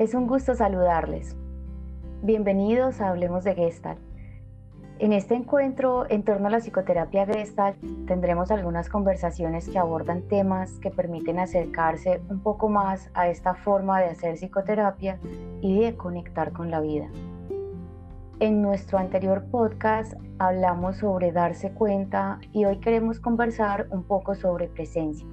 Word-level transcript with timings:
Es 0.00 0.14
un 0.14 0.26
gusto 0.26 0.54
saludarles. 0.54 1.36
Bienvenidos 2.22 3.02
a 3.02 3.10
Hablemos 3.10 3.44
de 3.44 3.54
Gestalt. 3.54 4.00
En 4.98 5.12
este 5.12 5.34
encuentro 5.34 6.08
en 6.08 6.22
torno 6.22 6.46
a 6.46 6.50
la 6.50 6.60
psicoterapia 6.60 7.26
Gestalt 7.26 7.76
tendremos 8.06 8.50
algunas 8.50 8.88
conversaciones 8.88 9.68
que 9.68 9.78
abordan 9.78 10.22
temas 10.22 10.72
que 10.80 10.90
permiten 10.90 11.38
acercarse 11.38 12.22
un 12.30 12.40
poco 12.40 12.70
más 12.70 13.10
a 13.12 13.28
esta 13.28 13.54
forma 13.56 14.00
de 14.00 14.06
hacer 14.06 14.36
psicoterapia 14.36 15.18
y 15.60 15.80
de 15.80 15.94
conectar 15.94 16.52
con 16.52 16.70
la 16.70 16.80
vida. 16.80 17.10
En 18.38 18.62
nuestro 18.62 18.96
anterior 18.96 19.44
podcast 19.50 20.14
hablamos 20.38 20.96
sobre 20.96 21.30
darse 21.30 21.72
cuenta 21.72 22.40
y 22.52 22.64
hoy 22.64 22.78
queremos 22.78 23.20
conversar 23.20 23.86
un 23.90 24.04
poco 24.04 24.34
sobre 24.34 24.66
presencia. 24.66 25.26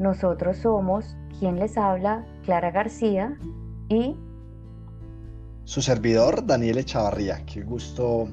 Nosotros 0.00 0.56
somos 0.56 1.16
quien 1.40 1.58
les 1.58 1.78
habla, 1.78 2.26
Clara 2.44 2.70
García 2.70 3.34
y 3.88 4.14
su 5.64 5.80
servidor 5.80 6.44
Daniel 6.46 6.76
Echavarría. 6.76 7.46
Qué 7.46 7.62
gusto 7.62 8.28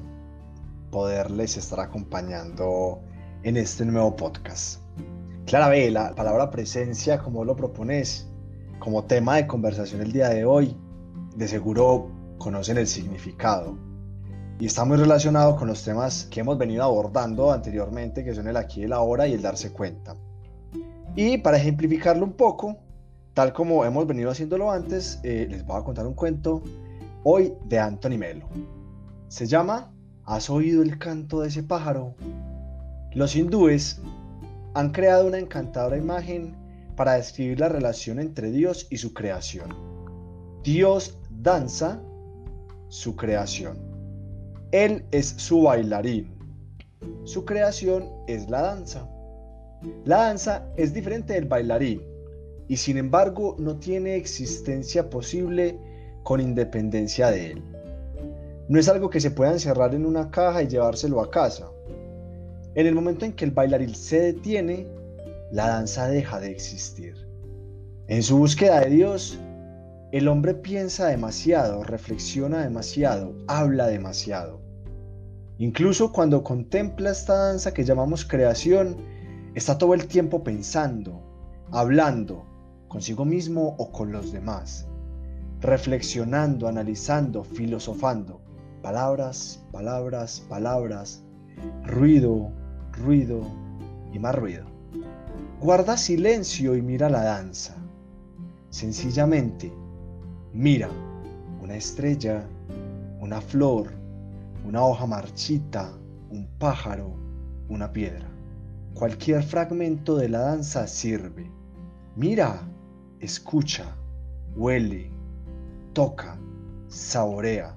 poderles 0.90 1.56
estar 1.56 1.80
acompañando 1.80 3.00
en 3.44 3.56
este 3.56 3.86
nuevo 3.86 4.14
podcast. 4.14 4.82
Clara 5.46 5.68
ve, 5.68 5.90
la 5.90 6.14
palabra 6.14 6.50
presencia, 6.50 7.18
como 7.18 7.46
lo 7.46 7.56
propones, 7.56 8.30
como 8.78 9.04
tema 9.04 9.36
de 9.36 9.46
conversación 9.46 10.02
el 10.02 10.12
día 10.12 10.28
de 10.28 10.44
hoy, 10.44 10.76
de 11.34 11.48
seguro 11.48 12.10
conocen 12.36 12.76
el 12.76 12.86
significado. 12.86 13.78
Y 14.60 14.66
está 14.66 14.84
muy 14.84 14.98
relacionado 14.98 15.56
con 15.56 15.68
los 15.68 15.82
temas 15.82 16.26
que 16.30 16.40
hemos 16.40 16.58
venido 16.58 16.84
abordando 16.84 17.52
anteriormente, 17.52 18.22
que 18.22 18.34
son 18.34 18.48
el 18.48 18.56
aquí 18.58 18.82
el 18.82 18.92
ahora 18.92 19.26
y 19.26 19.32
el 19.32 19.40
darse 19.40 19.72
cuenta. 19.72 20.14
Y 21.16 21.38
para 21.38 21.56
ejemplificarlo 21.56 22.26
un 22.26 22.34
poco, 22.34 22.76
tal 23.38 23.52
como 23.52 23.84
hemos 23.84 24.04
venido 24.04 24.32
haciéndolo 24.32 24.68
antes, 24.68 25.20
eh, 25.22 25.46
les 25.48 25.64
voy 25.64 25.80
a 25.80 25.84
contar 25.84 26.04
un 26.08 26.14
cuento 26.14 26.60
hoy 27.22 27.54
de 27.66 27.78
Anthony 27.78 28.18
Melo. 28.18 28.48
Se 29.28 29.46
llama 29.46 29.92
¿Has 30.24 30.50
oído 30.50 30.82
el 30.82 30.98
canto 30.98 31.42
de 31.42 31.46
ese 31.46 31.62
pájaro? 31.62 32.16
Los 33.12 33.36
hindúes 33.36 34.02
han 34.74 34.90
creado 34.90 35.28
una 35.28 35.38
encantadora 35.38 35.96
imagen 35.96 36.56
para 36.96 37.12
describir 37.12 37.60
la 37.60 37.68
relación 37.68 38.18
entre 38.18 38.50
Dios 38.50 38.88
y 38.90 38.96
su 38.96 39.14
creación. 39.14 39.68
Dios 40.64 41.16
danza 41.30 42.02
su 42.88 43.14
creación. 43.14 43.78
Él 44.72 45.06
es 45.12 45.28
su 45.28 45.62
bailarín. 45.62 46.36
Su 47.22 47.44
creación 47.44 48.04
es 48.26 48.50
la 48.50 48.62
danza. 48.62 49.08
La 50.04 50.24
danza 50.24 50.66
es 50.76 50.92
diferente 50.92 51.34
del 51.34 51.44
bailarín 51.44 52.07
y 52.68 52.76
sin 52.76 52.98
embargo 52.98 53.56
no 53.58 53.78
tiene 53.78 54.16
existencia 54.16 55.10
posible 55.10 55.78
con 56.22 56.40
independencia 56.40 57.30
de 57.30 57.52
él. 57.52 57.62
No 58.68 58.78
es 58.78 58.88
algo 58.88 59.08
que 59.08 59.20
se 59.20 59.30
pueda 59.30 59.52
encerrar 59.52 59.94
en 59.94 60.04
una 60.04 60.30
caja 60.30 60.62
y 60.62 60.68
llevárselo 60.68 61.20
a 61.20 61.30
casa. 61.30 61.70
En 62.74 62.86
el 62.86 62.94
momento 62.94 63.24
en 63.24 63.32
que 63.32 63.44
el 63.44 63.50
bailarín 63.50 63.94
se 63.94 64.20
detiene, 64.20 64.86
la 65.50 65.68
danza 65.68 66.08
deja 66.08 66.38
de 66.38 66.50
existir. 66.50 67.14
En 68.06 68.22
su 68.22 68.38
búsqueda 68.38 68.80
de 68.80 68.90
Dios, 68.90 69.38
el 70.12 70.28
hombre 70.28 70.54
piensa 70.54 71.08
demasiado, 71.08 71.82
reflexiona 71.82 72.62
demasiado, 72.62 73.34
habla 73.46 73.86
demasiado. 73.86 74.60
Incluso 75.56 76.12
cuando 76.12 76.44
contempla 76.44 77.10
esta 77.10 77.34
danza 77.34 77.72
que 77.72 77.84
llamamos 77.84 78.24
creación, 78.24 78.96
Está 79.58 79.76
todo 79.76 79.92
el 79.94 80.06
tiempo 80.06 80.44
pensando, 80.44 81.20
hablando, 81.72 82.46
consigo 82.88 83.24
mismo 83.24 83.76
o 83.78 83.92
con 83.92 84.12
los 84.12 84.32
demás, 84.32 84.86
reflexionando, 85.60 86.68
analizando, 86.68 87.44
filosofando. 87.44 88.40
Palabras, 88.82 89.64
palabras, 89.72 90.40
palabras, 90.48 91.22
ruido, 91.84 92.50
ruido 92.92 93.42
y 94.12 94.18
más 94.18 94.34
ruido. 94.34 94.64
Guarda 95.60 95.96
silencio 95.96 96.76
y 96.76 96.82
mira 96.82 97.08
la 97.08 97.22
danza. 97.22 97.76
Sencillamente, 98.70 99.72
mira 100.52 100.88
una 101.60 101.74
estrella, 101.74 102.48
una 103.20 103.40
flor, 103.40 103.92
una 104.64 104.84
hoja 104.84 105.06
marchita, 105.06 105.92
un 106.30 106.46
pájaro, 106.58 107.14
una 107.68 107.92
piedra. 107.92 108.26
Cualquier 108.94 109.42
fragmento 109.42 110.16
de 110.16 110.28
la 110.28 110.40
danza 110.40 110.86
sirve. 110.86 111.50
Mira, 112.16 112.68
escucha, 113.20 113.96
huele, 114.56 115.10
toca, 115.92 116.38
saborea. 116.88 117.76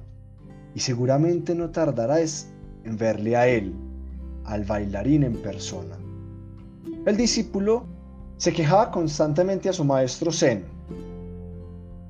Y 0.74 0.80
seguramente 0.80 1.54
no 1.54 1.70
tardarás 1.70 2.52
en 2.84 2.98
verle 2.98 3.36
a 3.36 3.48
él, 3.48 3.74
al 4.46 4.64
bailarín 4.64 5.24
en 5.24 5.36
persona. 5.42 5.98
El 7.06 7.18
discípulo 7.18 7.86
se 8.38 8.54
quejaba 8.54 8.92
constantemente 8.92 9.70
a 9.70 9.74
su 9.74 9.84
maestro 9.84 10.32
Zen. 10.32 10.66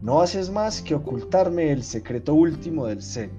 No 0.01 0.21
haces 0.21 0.49
más 0.49 0.81
que 0.81 0.95
ocultarme 0.95 1.71
el 1.71 1.83
secreto 1.83 2.33
último 2.33 2.87
del 2.87 3.01
Zen. 3.01 3.31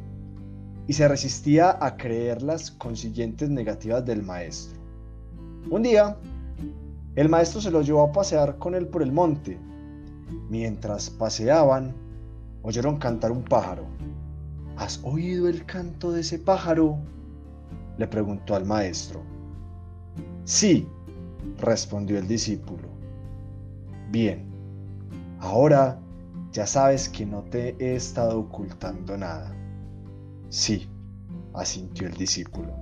Y 0.86 0.92
se 0.92 1.06
resistía 1.08 1.78
a 1.81 1.97
creer 1.97 2.42
las 2.42 2.70
consiguientes 2.70 3.48
negativas 3.48 4.04
del 4.04 4.22
maestro. 4.22 4.78
Un 5.70 5.82
día, 5.82 6.16
el 7.14 7.28
maestro 7.28 7.60
se 7.60 7.70
lo 7.70 7.82
llevó 7.82 8.02
a 8.02 8.12
pasear 8.12 8.58
con 8.58 8.75
él 8.75 8.86
por 8.88 9.02
el 9.02 9.12
monte. 9.12 9.58
Mientras 10.48 11.10
paseaban, 11.10 11.94
oyeron 12.62 12.98
cantar 12.98 13.32
un 13.32 13.44
pájaro. 13.44 13.87
¿Has 14.76 15.00
oído 15.04 15.48
el 15.48 15.65
canto 15.66 16.12
de 16.12 16.20
ese 16.20 16.38
pájaro? 16.38 16.98
le 17.98 18.06
preguntó 18.06 18.54
al 18.54 18.65
maestro. 18.65 19.22
Sí, 20.44 20.88
respondió 21.59 22.19
el 22.19 22.26
discípulo. 22.26 22.88
Bien, 24.10 24.50
ahora 25.41 25.98
ya 26.53 26.66
sabes 26.66 27.09
que 27.09 27.25
no 27.25 27.43
te 27.44 27.76
he 27.78 27.94
estado 27.97 28.41
ocultando 28.41 29.16
nada. 29.16 29.54
Sí, 30.49 30.88
asintió 31.54 32.06
el 32.06 32.14
discípulo. 32.14 32.75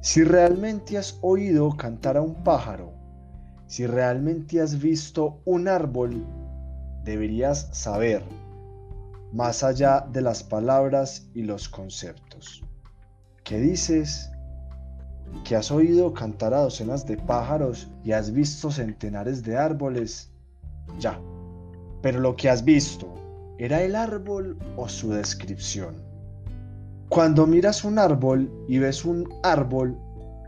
Si 0.00 0.24
realmente 0.24 0.98
has 0.98 1.18
oído 1.22 1.76
cantar 1.76 2.16
a 2.16 2.22
un 2.22 2.34
pájaro, 2.42 2.92
si 3.72 3.86
realmente 3.86 4.60
has 4.60 4.78
visto 4.78 5.40
un 5.46 5.66
árbol, 5.66 6.26
deberías 7.04 7.70
saber, 7.72 8.22
más 9.32 9.64
allá 9.64 10.06
de 10.12 10.20
las 10.20 10.42
palabras 10.42 11.26
y 11.32 11.44
los 11.44 11.70
conceptos. 11.70 12.62
¿Qué 13.44 13.58
dices? 13.58 14.30
¿Que 15.42 15.56
has 15.56 15.70
oído 15.70 16.12
cantar 16.12 16.52
a 16.52 16.60
docenas 16.60 17.06
de 17.06 17.16
pájaros 17.16 17.90
y 18.04 18.12
has 18.12 18.30
visto 18.30 18.70
centenares 18.70 19.42
de 19.42 19.56
árboles? 19.56 20.30
Ya. 20.98 21.18
Pero 22.02 22.20
lo 22.20 22.36
que 22.36 22.50
has 22.50 22.62
visto, 22.62 23.08
¿era 23.56 23.80
el 23.80 23.96
árbol 23.96 24.58
o 24.76 24.86
su 24.86 25.12
descripción? 25.12 25.94
Cuando 27.08 27.46
miras 27.46 27.84
un 27.84 27.98
árbol 27.98 28.52
y 28.68 28.76
ves 28.76 29.06
un 29.06 29.26
árbol, 29.42 29.96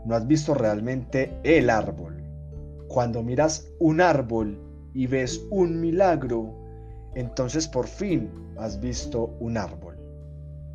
no 0.05 0.13
has 0.13 0.27
visto 0.27 0.53
realmente 0.53 1.35
el 1.43 1.71
árbol. 1.71 2.14
Cuando 2.87 3.23
miras 3.23 3.67
un 3.79 4.01
árbol 4.01 4.57
y 4.93 5.07
ves 5.07 5.45
un 5.49 5.79
milagro, 5.81 6.53
entonces 7.15 7.67
por 7.67 7.87
fin 7.87 8.29
has 8.57 8.79
visto 8.79 9.35
un 9.39 9.57
árbol. 9.57 9.97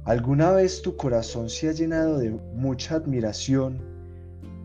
¿Alguna 0.04 0.52
vez 0.52 0.82
tu 0.82 0.96
corazón 0.96 1.48
se 1.48 1.68
ha 1.68 1.72
llenado 1.72 2.18
de 2.18 2.30
mucha 2.30 2.96
admiración 2.96 3.78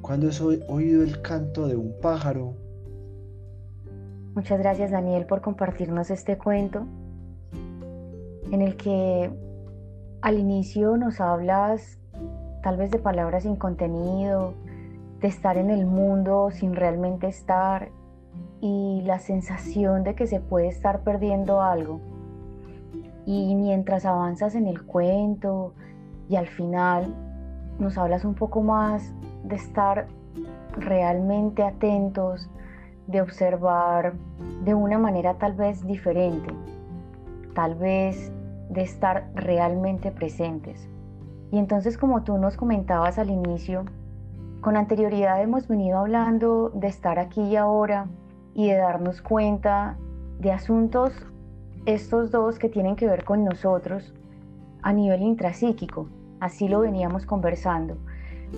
cuando 0.01 0.30
has 0.30 0.42
oído 0.42 1.03
el 1.03 1.21
canto 1.21 1.68
de 1.68 1.75
un 1.75 1.94
pájaro? 2.01 2.53
Muchas 4.33 4.59
gracias 4.59 4.91
Daniel 4.91 5.25
por 5.25 5.41
compartirnos 5.41 6.09
este 6.09 6.38
cuento 6.38 6.86
en 8.51 8.62
el 8.62 8.75
que 8.77 9.31
al 10.21 10.39
inicio 10.39 10.98
nos 10.98 11.19
hablas 11.21 11.98
tal 12.63 12.77
vez 12.77 12.91
de 12.91 13.00
palabras 13.00 13.44
sin 13.44 13.56
contenido, 13.56 14.53
de 15.25 15.30
estar 15.30 15.57
en 15.57 15.72
el 15.72 15.88
mundo 15.88 16.51
sin 16.51 16.75
realmente 16.75 17.25
estar 17.25 17.89
y 18.62 19.01
la 19.06 19.18
sensación 19.18 20.04
de 20.04 20.13
que 20.13 20.27
se 20.27 20.39
puede 20.39 20.68
estar 20.68 21.00
perdiendo 21.00 21.63
algo. 21.63 22.00
Y 23.25 23.56
mientras 23.56 24.06
avanzas 24.06 24.54
en 24.54 24.68
el 24.68 24.83
cuento 24.83 25.74
y 26.30 26.36
al 26.36 26.45
final 26.45 27.16
nos 27.80 27.98
hablas 27.98 28.24
un 28.24 28.36
poco 28.36 28.62
más 28.62 29.16
de 29.44 29.56
estar 29.56 30.06
realmente 30.77 31.63
atentos, 31.63 32.48
de 33.07 33.22
observar 33.22 34.13
de 34.63 34.75
una 34.75 35.00
manera 35.00 35.39
tal 35.39 35.54
vez 35.54 35.83
diferente, 35.88 36.54
tal 37.56 37.74
vez 37.74 38.31
de 38.69 38.83
estar 38.83 39.27
realmente 39.33 40.12
presentes. 40.12 40.88
Y 41.51 41.57
entonces, 41.57 41.98
como 41.98 42.22
tú 42.22 42.38
nos 42.38 42.57
comentabas 42.57 43.18
al 43.18 43.31
inicio, 43.31 43.86
con 44.65 44.77
anterioridad 44.77 45.44
hemos 45.44 45.67
venido 45.67 46.00
hablando 46.00 46.71
de 46.73 46.88
estar 46.88 47.19
aquí 47.19 47.39
y 47.39 47.56
ahora 47.56 48.07
y 48.56 48.69
de 48.69 48.77
darnos 48.77 49.21
cuenta 49.21 49.95
de 50.39 50.51
asuntos 50.51 51.13
estos 51.85 52.31
dos 52.31 52.57
que 52.57 52.67
tienen 52.67 52.95
que 52.95 53.06
ver 53.06 53.25
con 53.25 53.44
nosotros 53.44 54.12
a 54.81 54.91
nivel 54.91 55.21
intrapsíquico. 55.21 56.09
Así 56.39 56.67
lo 56.67 56.79
veníamos 56.79 57.27
conversando. 57.27 57.95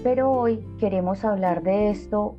Pero 0.01 0.31
hoy 0.31 0.65
queremos 0.79 1.25
hablar 1.25 1.61
de 1.61 1.89
esto 1.89 2.37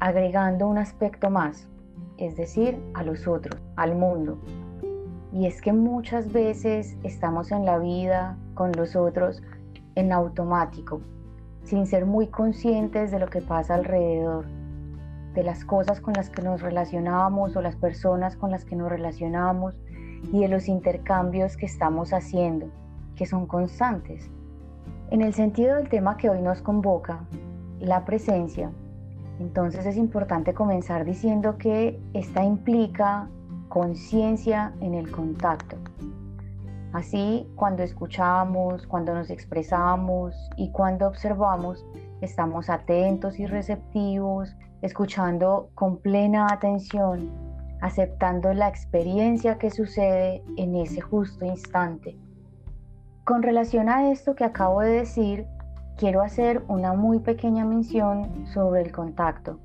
agregando 0.00 0.66
un 0.66 0.78
aspecto 0.78 1.28
más, 1.28 1.68
es 2.16 2.34
decir, 2.38 2.82
a 2.94 3.02
los 3.02 3.28
otros, 3.28 3.60
al 3.76 3.94
mundo. 3.94 4.38
Y 5.34 5.44
es 5.44 5.60
que 5.60 5.74
muchas 5.74 6.32
veces 6.32 6.96
estamos 7.02 7.52
en 7.52 7.66
la 7.66 7.76
vida 7.76 8.38
con 8.54 8.72
los 8.72 8.96
otros 8.96 9.42
en 9.96 10.14
automático, 10.14 11.02
sin 11.64 11.86
ser 11.86 12.06
muy 12.06 12.26
conscientes 12.26 13.10
de 13.10 13.18
lo 13.18 13.28
que 13.28 13.40
pasa 13.40 13.74
alrededor, 13.74 14.46
de 15.34 15.42
las 15.42 15.64
cosas 15.64 16.00
con 16.00 16.14
las 16.14 16.30
que 16.30 16.42
nos 16.42 16.60
relacionamos 16.60 17.56
o 17.56 17.62
las 17.62 17.76
personas 17.76 18.36
con 18.36 18.50
las 18.50 18.64
que 18.64 18.76
nos 18.76 18.90
relacionamos 18.90 19.74
y 20.32 20.40
de 20.40 20.48
los 20.48 20.68
intercambios 20.68 21.56
que 21.56 21.66
estamos 21.66 22.12
haciendo, 22.12 22.66
que 23.16 23.26
son 23.26 23.46
constantes. 23.46 24.30
En 25.10 25.22
el 25.22 25.34
sentido 25.34 25.76
del 25.76 25.88
tema 25.88 26.16
que 26.16 26.30
hoy 26.30 26.40
nos 26.40 26.62
convoca, 26.62 27.20
la 27.80 28.04
presencia, 28.04 28.70
entonces 29.40 29.86
es 29.86 29.96
importante 29.96 30.54
comenzar 30.54 31.04
diciendo 31.04 31.58
que 31.58 32.00
esta 32.12 32.44
implica 32.44 33.28
conciencia 33.68 34.72
en 34.80 34.94
el 34.94 35.10
contacto. 35.10 35.76
Así, 36.92 37.48
cuando 37.56 37.82
escuchamos, 37.82 38.86
cuando 38.86 39.14
nos 39.14 39.30
expresamos 39.30 40.34
y 40.56 40.70
cuando 40.70 41.08
observamos, 41.08 41.84
estamos 42.20 42.68
atentos 42.68 43.38
y 43.38 43.46
receptivos, 43.46 44.54
escuchando 44.82 45.70
con 45.74 45.98
plena 45.98 46.48
atención, 46.50 47.30
aceptando 47.80 48.52
la 48.52 48.68
experiencia 48.68 49.56
que 49.56 49.70
sucede 49.70 50.42
en 50.56 50.76
ese 50.76 51.00
justo 51.00 51.44
instante. 51.46 52.16
Con 53.24 53.42
relación 53.42 53.88
a 53.88 54.10
esto 54.10 54.34
que 54.34 54.44
acabo 54.44 54.80
de 54.80 54.90
decir, 54.90 55.46
quiero 55.96 56.20
hacer 56.20 56.62
una 56.68 56.92
muy 56.92 57.20
pequeña 57.20 57.64
mención 57.64 58.46
sobre 58.46 58.82
el 58.82 58.92
contacto 58.92 59.58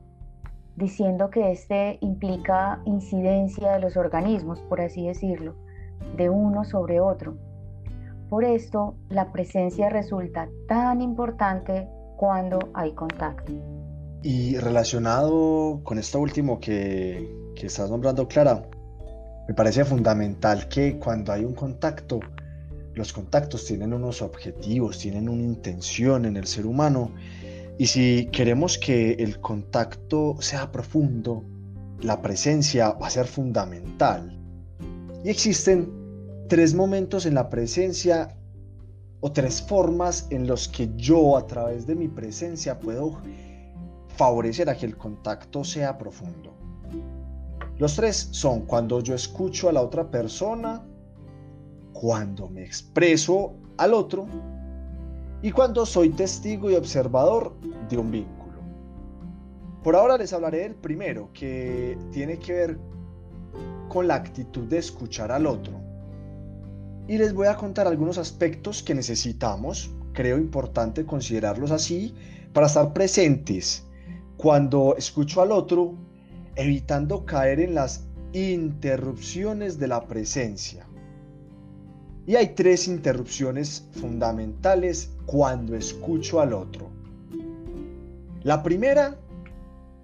diciendo 0.77 1.31
que 1.31 1.51
este 1.51 1.97
implica 2.01 2.79
incidencia 2.85 3.73
de 3.73 3.79
los 3.79 3.97
organismos, 3.97 4.61
por 4.61 4.79
así 4.79 5.07
decirlo, 5.07 5.55
de 6.15 6.29
uno 6.29 6.65
sobre 6.65 6.99
otro. 6.99 7.35
Por 8.29 8.43
esto, 8.43 8.95
la 9.09 9.31
presencia 9.31 9.89
resulta 9.89 10.49
tan 10.67 11.01
importante 11.01 11.87
cuando 12.17 12.59
hay 12.73 12.93
contacto. 12.93 13.53
Y 14.23 14.57
relacionado 14.57 15.81
con 15.83 15.97
esto 15.97 16.19
último 16.19 16.59
que, 16.59 17.31
que 17.55 17.67
estás 17.67 17.89
nombrando, 17.89 18.27
Clara, 18.27 18.63
me 19.47 19.53
parece 19.53 19.85
fundamental 19.85 20.67
que 20.67 20.97
cuando 20.99 21.31
hay 21.31 21.45
un 21.45 21.53
contacto, 21.53 22.19
los 22.95 23.13
contactos 23.13 23.65
tienen 23.65 23.93
unos 23.93 24.21
objetivos, 24.21 24.97
tienen 24.97 25.29
una 25.29 25.43
intención 25.43 26.25
en 26.25 26.35
el 26.35 26.47
ser 26.47 26.65
humano 26.65 27.11
y 27.77 27.87
si 27.87 28.27
queremos 28.31 28.79
que 28.79 29.13
el 29.13 29.39
contacto 29.39 30.35
sea 30.39 30.71
profundo, 30.71 31.43
la 32.01 32.21
presencia 32.21 32.89
va 32.91 33.07
a 33.07 33.11
ser 33.11 33.27
fundamental. 33.27 34.36
Y 35.23 35.29
existen 35.29 35.91
tres 36.47 36.73
momentos 36.73 37.25
en 37.25 37.35
la 37.35 37.49
presencia 37.49 38.37
o 39.19 39.31
tres 39.31 39.61
formas 39.61 40.27
en 40.29 40.47
los 40.47 40.67
que 40.67 40.89
yo 40.95 41.37
a 41.37 41.47
través 41.47 41.87
de 41.87 41.95
mi 41.95 42.07
presencia 42.07 42.79
puedo 42.79 43.17
favorecer 44.15 44.69
a 44.69 44.77
que 44.77 44.85
el 44.85 44.97
contacto 44.97 45.63
sea 45.63 45.97
profundo. 45.97 46.53
Los 47.77 47.95
tres 47.95 48.29
son 48.31 48.61
cuando 48.61 49.01
yo 49.01 49.13
escucho 49.13 49.69
a 49.69 49.71
la 49.71 49.81
otra 49.81 50.09
persona, 50.09 50.83
cuando 51.93 52.49
me 52.49 52.63
expreso 52.63 53.53
al 53.77 53.93
otro 53.93 54.27
y 55.41 55.51
cuando 55.51 55.85
soy 55.85 56.09
testigo 56.09 56.71
y 56.71 56.75
observador 56.75 57.55
de 57.89 57.97
un 57.97 58.11
vínculo. 58.11 58.37
Por 59.83 59.95
ahora 59.95 60.17
les 60.17 60.33
hablaré 60.33 60.59
del 60.59 60.75
primero, 60.75 61.29
que 61.33 61.97
tiene 62.11 62.39
que 62.39 62.53
ver 62.53 62.79
con 63.87 64.07
la 64.07 64.15
actitud 64.15 64.63
de 64.63 64.77
escuchar 64.77 65.31
al 65.31 65.45
otro. 65.45 65.73
Y 67.07 67.17
les 67.17 67.33
voy 67.33 67.47
a 67.47 67.55
contar 67.55 67.87
algunos 67.87 68.17
aspectos 68.17 68.83
que 68.83 68.93
necesitamos, 68.93 69.91
creo 70.13 70.37
importante 70.37 71.05
considerarlos 71.05 71.71
así, 71.71 72.13
para 72.53 72.67
estar 72.67 72.93
presentes 72.93 73.85
cuando 74.35 74.95
escucho 74.97 75.41
al 75.41 75.51
otro, 75.51 75.95
evitando 76.55 77.25
caer 77.25 77.59
en 77.59 77.75
las 77.75 78.05
interrupciones 78.33 79.79
de 79.79 79.87
la 79.87 80.05
presencia. 80.05 80.85
Y 82.25 82.35
hay 82.35 82.49
tres 82.55 82.87
interrupciones 82.87 83.87
fundamentales 83.93 85.11
cuando 85.25 85.75
escucho 85.75 86.41
al 86.41 86.53
otro. 86.53 86.89
La 88.43 88.61
primera 88.63 89.17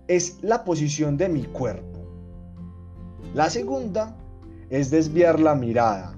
es 0.07 0.38
la 0.41 0.63
posición 0.63 1.18
de 1.18 1.29
mi 1.29 1.44
cuerpo. 1.44 1.92
La 3.33 3.49
segunda 3.49 4.15
es 4.69 4.91
desviar 4.91 5.39
la 5.39 5.55
mirada. 5.55 6.15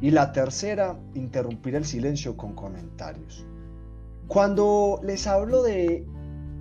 Y 0.00 0.10
la 0.10 0.32
tercera, 0.32 0.98
interrumpir 1.14 1.74
el 1.74 1.84
silencio 1.84 2.36
con 2.36 2.54
comentarios. 2.54 3.46
Cuando 4.26 5.00
les 5.04 5.26
hablo 5.26 5.62
de 5.62 6.04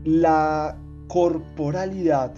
la 0.03 0.77
corporalidad, 1.07 2.33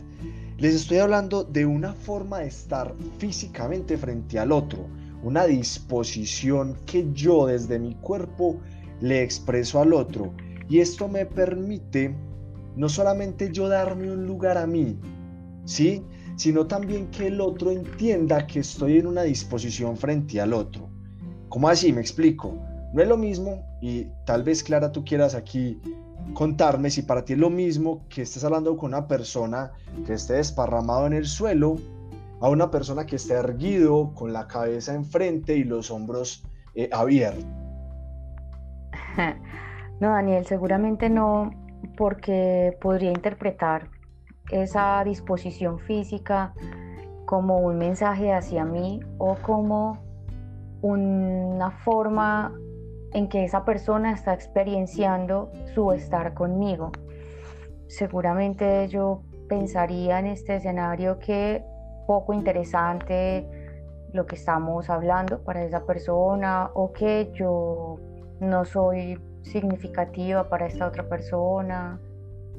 les 0.57 0.75
estoy 0.75 0.99
hablando 0.99 1.43
de 1.43 1.65
una 1.65 1.93
forma 1.93 2.39
de 2.39 2.47
estar 2.47 2.93
físicamente 3.17 3.97
frente 3.97 4.39
al 4.39 4.51
otro 4.51 4.87
una 5.23 5.45
disposición 5.45 6.77
que 6.85 7.07
yo 7.13 7.47
desde 7.47 7.79
mi 7.79 7.95
cuerpo 7.95 8.59
le 9.01 9.23
expreso 9.23 9.79
al 9.79 9.93
otro. 9.93 10.33
Y 10.69 10.79
esto 10.79 11.07
me 11.07 11.25
permite 11.25 12.13
no 12.75 12.89
solamente 12.89 13.51
yo 13.51 13.69
darme 13.69 14.11
un 14.11 14.25
lugar 14.25 14.57
a 14.57 14.67
mí, 14.67 14.97
¿sí? 15.65 16.03
Sino 16.35 16.65
también 16.65 17.07
que 17.11 17.27
el 17.27 17.39
otro 17.41 17.71
entienda 17.71 18.47
que 18.47 18.59
estoy 18.59 18.97
en 18.97 19.07
una 19.07 19.23
disposición 19.23 19.97
frente 19.97 20.41
al 20.41 20.53
otro. 20.53 20.89
¿Cómo 21.49 21.69
así? 21.69 21.93
Me 21.93 22.01
explico. 22.01 22.55
No 22.93 23.01
es 23.01 23.07
lo 23.07 23.17
mismo, 23.17 23.63
y 23.81 24.07
tal 24.25 24.43
vez 24.43 24.63
Clara 24.63 24.91
tú 24.91 25.03
quieras 25.03 25.35
aquí 25.35 25.81
contarme 26.33 26.89
si 26.89 27.01
para 27.01 27.25
ti 27.25 27.33
es 27.33 27.39
lo 27.39 27.49
mismo 27.49 28.05
que 28.07 28.21
estés 28.21 28.43
hablando 28.43 28.77
con 28.77 28.93
una 28.93 29.07
persona 29.07 29.71
que 30.05 30.13
esté 30.13 30.33
desparramado 30.35 31.07
en 31.07 31.13
el 31.13 31.25
suelo 31.25 31.77
a 32.39 32.49
una 32.49 32.69
persona 32.69 33.05
que 33.05 33.15
esté 33.15 33.33
erguido, 33.33 34.13
con 34.13 34.33
la 34.33 34.47
cabeza 34.47 34.93
enfrente 34.93 35.55
y 35.55 35.63
los 35.63 35.89
hombros 35.91 36.45
eh, 36.75 36.89
abiertos. 36.91 37.45
No, 39.99 40.09
Daniel, 40.09 40.45
seguramente 40.45 41.09
no, 41.09 41.51
porque 41.95 42.77
podría 42.81 43.11
interpretar 43.11 43.89
esa 44.49 45.03
disposición 45.03 45.79
física 45.79 46.53
como 47.25 47.59
un 47.59 47.77
mensaje 47.77 48.33
hacia 48.33 48.65
mí 48.65 48.99
o 49.17 49.35
como 49.35 49.99
una 50.81 51.71
forma 51.71 52.53
en 53.13 53.29
que 53.29 53.45
esa 53.45 53.63
persona 53.63 54.11
está 54.11 54.33
experienciando 54.33 55.51
su 55.73 55.91
estar 55.91 56.33
conmigo. 56.33 56.91
Seguramente 57.87 58.87
yo 58.87 59.21
pensaría 59.47 60.19
en 60.19 60.27
este 60.27 60.55
escenario 60.55 61.19
que 61.19 61.63
poco 62.07 62.33
interesante 62.33 63.47
lo 64.11 64.25
que 64.25 64.35
estamos 64.35 64.89
hablando 64.89 65.43
para 65.43 65.63
esa 65.63 65.85
persona 65.85 66.69
o 66.73 66.91
que 66.91 67.31
yo 67.33 67.99
no 68.39 68.65
soy 68.65 69.19
significativa 69.41 70.49
para 70.49 70.67
esta 70.67 70.87
otra 70.87 71.07
persona. 71.07 71.99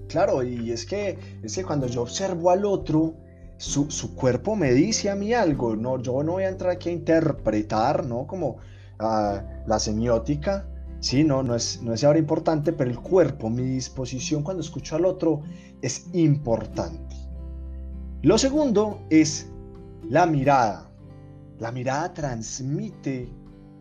Claro, 0.08 0.42
y 0.42 0.70
es 0.70 0.86
que, 0.86 1.18
es 1.42 1.54
que 1.54 1.64
cuando 1.64 1.86
yo 1.86 2.02
observo 2.02 2.50
al 2.50 2.64
otro, 2.64 3.14
su, 3.56 3.90
su, 3.90 4.14
cuerpo 4.14 4.56
me 4.56 4.72
dice 4.72 5.10
a 5.10 5.14
mí 5.14 5.32
algo, 5.32 5.76
no, 5.76 6.00
yo 6.00 6.22
no 6.22 6.32
voy 6.32 6.44
a 6.44 6.48
entrar 6.48 6.72
aquí 6.72 6.88
a 6.88 6.92
interpretar, 6.92 8.04
¿no? 8.04 8.26
Como 8.26 8.56
uh, 9.00 9.66
la 9.66 9.78
semiótica, 9.78 10.66
sí, 11.00 11.24
no, 11.24 11.42
no 11.42 11.54
es, 11.54 11.80
no 11.82 11.94
es 11.94 12.04
ahora 12.04 12.18
importante, 12.18 12.72
pero 12.72 12.90
el 12.90 13.00
cuerpo, 13.00 13.50
mi 13.50 13.62
disposición 13.62 14.42
cuando 14.42 14.62
escucho 14.62 14.96
al 14.96 15.04
otro 15.04 15.42
es 15.82 16.06
importante. 16.12 17.16
Lo 18.22 18.38
segundo 18.38 19.00
es 19.10 19.50
la 20.08 20.26
mirada. 20.26 20.90
La 21.58 21.70
mirada 21.70 22.12
transmite, 22.14 23.28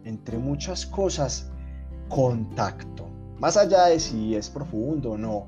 entre 0.03 0.37
muchas 0.37 0.85
cosas, 0.85 1.49
contacto. 2.09 3.07
Más 3.39 3.57
allá 3.57 3.85
de 3.85 3.99
si 3.99 4.35
es 4.35 4.49
profundo 4.49 5.11
o 5.11 5.17
no. 5.17 5.47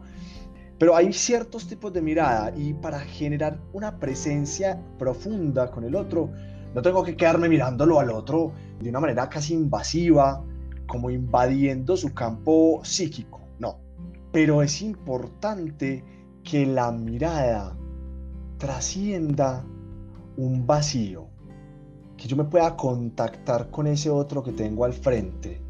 Pero 0.77 0.96
hay 0.96 1.13
ciertos 1.13 1.67
tipos 1.67 1.94
de 1.94 2.01
mirada 2.01 2.53
y 2.55 2.74
para 2.74 3.00
generar 3.00 3.60
una 3.72 3.98
presencia 3.98 4.82
profunda 5.00 5.72
con 5.72 5.86
el 5.86 5.96
otro, 5.96 6.29
no 6.74 6.82
tengo 6.82 7.03
que 7.03 7.15
quedarme 7.15 7.48
mirándolo 7.48 8.00
al 8.00 8.10
otro 8.10 8.51
de 8.82 8.89
una 8.89 9.00
manera 9.00 9.29
casi 9.29 9.53
invasiva, 9.53 10.44
como 10.88 11.10
invadiendo 11.10 11.96
su 11.96 12.13
campo 12.13 12.82
psíquico. 12.84 13.41
No. 13.60 13.79
Pero 14.32 14.62
es 14.62 14.82
importante 14.82 16.03
que 16.44 16.65
la 16.65 16.91
mirada 16.91 17.75
trascienda 18.58 19.65
un 20.38 20.67
vacío, 20.67 21.29
que 22.17 22.27
yo 22.27 22.36
me 22.36 22.44
pueda 22.44 22.75
contactar 22.75 23.70
con 23.72 23.88
ese 23.88 24.10
otro 24.10 24.44
que 24.44 24.51
tengo 24.51 24.84
al 24.84 24.94
frente. 24.94 25.64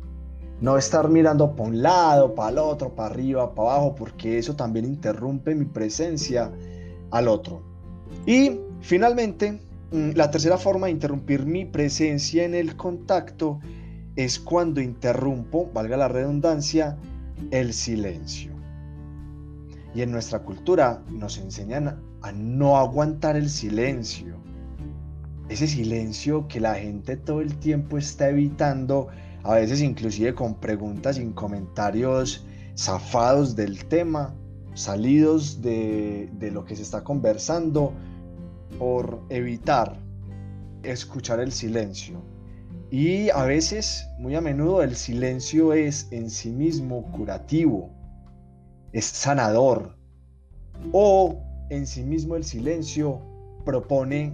No 0.61 0.77
estar 0.77 1.09
mirando 1.09 1.55
para 1.55 1.69
un 1.69 1.81
lado, 1.81 2.33
para 2.33 2.49
el 2.49 2.57
otro, 2.57 2.95
para 2.95 3.13
arriba, 3.13 3.53
para 3.53 3.73
abajo, 3.73 3.95
porque 3.95 4.37
eso 4.37 4.55
también 4.55 4.85
interrumpe 4.85 5.53
mi 5.53 5.65
presencia 5.65 6.51
al 7.11 7.27
otro. 7.27 7.61
Y 8.25 8.59
finalmente, 8.81 9.59
mm, 9.91 10.11
la 10.15 10.31
tercera 10.31 10.57
forma 10.57 10.87
de 10.87 10.93
interrumpir 10.93 11.45
mi 11.45 11.65
presencia 11.65 12.43
en 12.45 12.55
el 12.55 12.75
contacto 12.75 13.59
es 14.15 14.39
cuando 14.39 14.81
interrumpo, 14.81 15.69
valga 15.73 15.97
la 15.97 16.07
redundancia, 16.07 16.97
el 17.51 17.73
silencio. 17.73 18.53
Y 19.93 20.01
en 20.01 20.11
nuestra 20.11 20.39
cultura 20.39 21.01
nos 21.09 21.37
enseñan 21.37 22.01
a 22.21 22.31
no 22.31 22.77
aguantar 22.77 23.35
el 23.35 23.49
silencio. 23.49 24.35
Ese 25.47 25.67
silencio 25.67 26.47
que 26.47 26.59
la 26.59 26.75
gente 26.75 27.17
todo 27.17 27.41
el 27.41 27.57
tiempo 27.57 27.97
está 27.97 28.29
evitando, 28.29 29.07
a 29.45 29.55
veces 29.55 29.79
inclusive 29.81 30.33
con 30.33 30.55
preguntas 30.55 31.19
y 31.19 31.25
comentarios 31.27 32.43
zafados 32.75 33.55
del 33.55 33.85
tema, 33.85 34.33
salidos 34.73 35.61
de, 35.61 36.29
de 36.39 36.49
lo 36.49 36.65
que 36.65 36.75
se 36.75 36.81
está 36.81 37.03
conversando, 37.03 37.93
por 38.79 39.21
evitar 39.29 39.99
escuchar 40.81 41.39
el 41.39 41.51
silencio. 41.51 42.21
Y 42.89 43.29
a 43.29 43.43
veces, 43.43 44.07
muy 44.17 44.33
a 44.33 44.41
menudo, 44.41 44.81
el 44.81 44.95
silencio 44.95 45.73
es 45.73 46.07
en 46.11 46.31
sí 46.31 46.51
mismo 46.51 47.03
curativo, 47.11 47.91
es 48.93 49.05
sanador. 49.05 49.95
O 50.91 51.39
en 51.69 51.85
sí 51.85 52.03
mismo 52.03 52.35
el 52.35 52.43
silencio 52.43 53.21
propone 53.63 54.33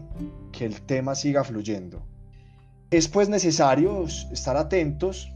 que 0.53 0.65
el 0.65 0.82
tema 0.82 1.15
siga 1.15 1.44
fluyendo. 1.44 2.11
Es 2.91 3.07
pues 3.07 3.29
necesario 3.29 4.05
estar 4.33 4.57
atentos, 4.57 5.31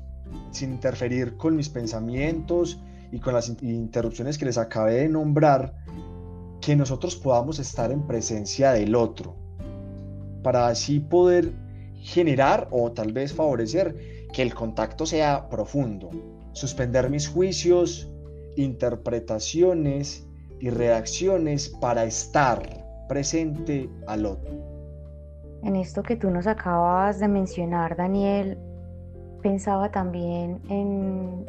sin 0.51 0.73
interferir 0.73 1.37
con 1.37 1.55
mis 1.55 1.69
pensamientos 1.69 2.81
y 3.13 3.19
con 3.19 3.33
las 3.33 3.47
interrupciones 3.47 4.37
que 4.37 4.43
les 4.43 4.57
acabé 4.57 4.95
de 4.95 5.07
nombrar, 5.07 5.73
que 6.59 6.75
nosotros 6.75 7.15
podamos 7.15 7.59
estar 7.59 7.93
en 7.93 8.05
presencia 8.05 8.73
del 8.73 8.93
otro, 8.93 9.37
para 10.43 10.67
así 10.67 10.99
poder 10.99 11.53
generar 12.01 12.67
o 12.71 12.91
tal 12.91 13.13
vez 13.13 13.31
favorecer 13.31 14.27
que 14.33 14.41
el 14.41 14.53
contacto 14.53 15.05
sea 15.05 15.47
profundo, 15.47 16.09
suspender 16.51 17.09
mis 17.09 17.29
juicios, 17.29 18.11
interpretaciones 18.57 20.27
y 20.59 20.71
reacciones 20.71 21.69
para 21.69 22.03
estar 22.03 22.85
presente 23.07 23.89
al 24.07 24.25
otro. 24.25 24.74
En 25.65 25.75
esto 25.75 26.03
que 26.03 26.15
tú 26.15 26.29
nos 26.29 26.45
acabas 26.45 27.19
de 27.19 27.27
mencionar, 27.27 27.95
Daniel, 27.95 28.59
pensaba 29.41 29.89
también 29.89 30.61
en 30.69 31.43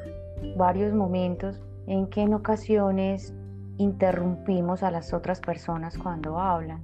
varios 0.56 0.94
momentos 0.94 1.60
en 1.86 2.06
que 2.06 2.22
en 2.22 2.32
ocasiones 2.32 3.34
interrumpimos 3.76 4.82
a 4.82 4.90
las 4.90 5.12
otras 5.12 5.40
personas 5.40 5.98
cuando 5.98 6.38
hablan. 6.38 6.82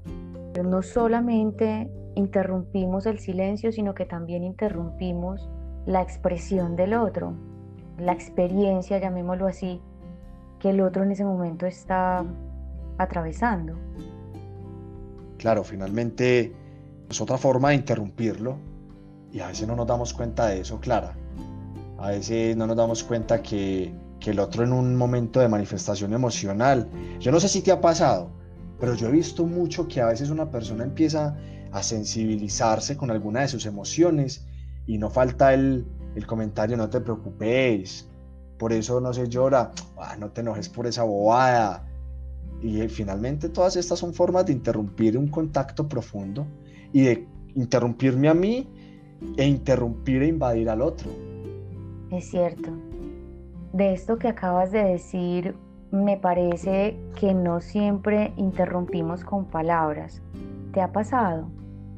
No 0.63 0.83
solamente 0.83 1.91
interrumpimos 2.17 3.07
el 3.07 3.19
silencio, 3.19 3.73
sino 3.73 3.95
que 3.95 4.05
también 4.05 4.45
interrumpimos 4.45 5.49
la 5.87 6.03
expresión 6.03 6.77
del 6.77 6.93
otro, 6.93 7.33
la 7.97 8.13
experiencia, 8.13 8.99
llamémoslo 8.99 9.47
así, 9.47 9.81
que 10.59 10.69
el 10.69 10.83
otro 10.83 11.03
en 11.03 11.13
ese 11.13 11.25
momento 11.25 11.65
está 11.65 12.27
atravesando. 12.99 13.73
Claro, 15.39 15.65
finalmente 15.65 16.53
es 17.13 17.21
otra 17.21 17.39
forma 17.39 17.71
de 17.71 17.77
interrumpirlo 17.77 18.59
y 19.33 19.41
a 19.41 19.49
veces 19.49 19.69
no 19.69 19.77
nos 19.77 19.87
damos 19.87 20.13
cuenta 20.13 20.47
de 20.47 20.61
eso, 20.61 20.81
Clara. 20.81 21.17
A 21.99 22.09
veces 22.09 22.57
no 22.57 22.67
nos 22.67 22.77
damos 22.77 23.05
cuenta 23.05 23.43
que, 23.43 23.95
que 24.19 24.31
el 24.31 24.41
otro 24.41 24.65
en 24.65 24.73
un 24.73 24.97
momento 24.97 25.41
de 25.41 25.49
manifestación 25.49 26.13
emocional, 26.13 26.89
yo 27.21 27.31
no 27.31 27.39
sé 27.39 27.49
si 27.49 27.63
te 27.63 27.71
ha 27.71 27.81
pasado, 27.81 28.31
pero 28.81 28.95
yo 28.95 29.09
he 29.09 29.13
visto 29.13 29.47
mucho 29.47 29.87
que 29.87 30.01
a 30.01 30.07
veces 30.07 30.31
una 30.31 30.51
persona 30.51 30.85
empieza 30.85 31.37
a 31.71 31.83
sensibilizarse 31.83 32.97
con 32.97 33.11
alguna 33.11 33.43
de 33.43 33.49
sus 33.49 33.67
emociones 33.67 34.45
y 34.87 34.99
no 34.99 35.11
falta 35.11 35.55
el, 35.55 35.87
comentario, 36.27 36.77
no 36.77 36.91
te 36.91 37.01
preocupes, 37.01 38.09
por 38.59 38.73
eso 38.73 39.01
no 39.01 39.13
se 39.13 39.29
llora, 39.29 39.71
ah, 39.99 40.17
no 40.19 40.31
te 40.31 40.41
enojes 40.41 40.69
por 40.69 40.87
esa 40.87 41.05
bobada. 41.05 41.87
Y 42.61 42.87
finalmente 42.89 43.49
todas 43.49 43.77
estas 43.77 43.99
son 43.99 44.15
formas 44.15 44.47
de 44.47 44.53
interrumpir 44.53 45.17
un 45.19 45.29
contacto 45.29 45.89
profundo 45.89 46.47
y 46.93 47.03
de 47.03 47.27
interrumpirme 47.55 48.29
a 48.29 48.35
mí 48.35 48.69
e 49.37 49.47
interrumpir 49.47 50.23
e 50.23 50.29
invadir 50.29 50.69
al 50.69 50.83
otro. 50.83 51.11
Es 52.11 52.31
cierto. 52.31 52.71
De 53.73 53.95
esto 53.95 54.19
que 54.19 54.29
acabas 54.29 54.71
de 54.71 54.85
decir, 54.85 55.55
me 55.91 56.17
parece 56.17 56.97
que 57.19 57.35
no 57.35 57.61
siempre 57.61 58.33
interrumpimos 58.37 59.25
con 59.25 59.47
palabras. 59.47 60.23
¿Te 60.73 60.81
ha 60.81 60.93
pasado? 60.93 61.49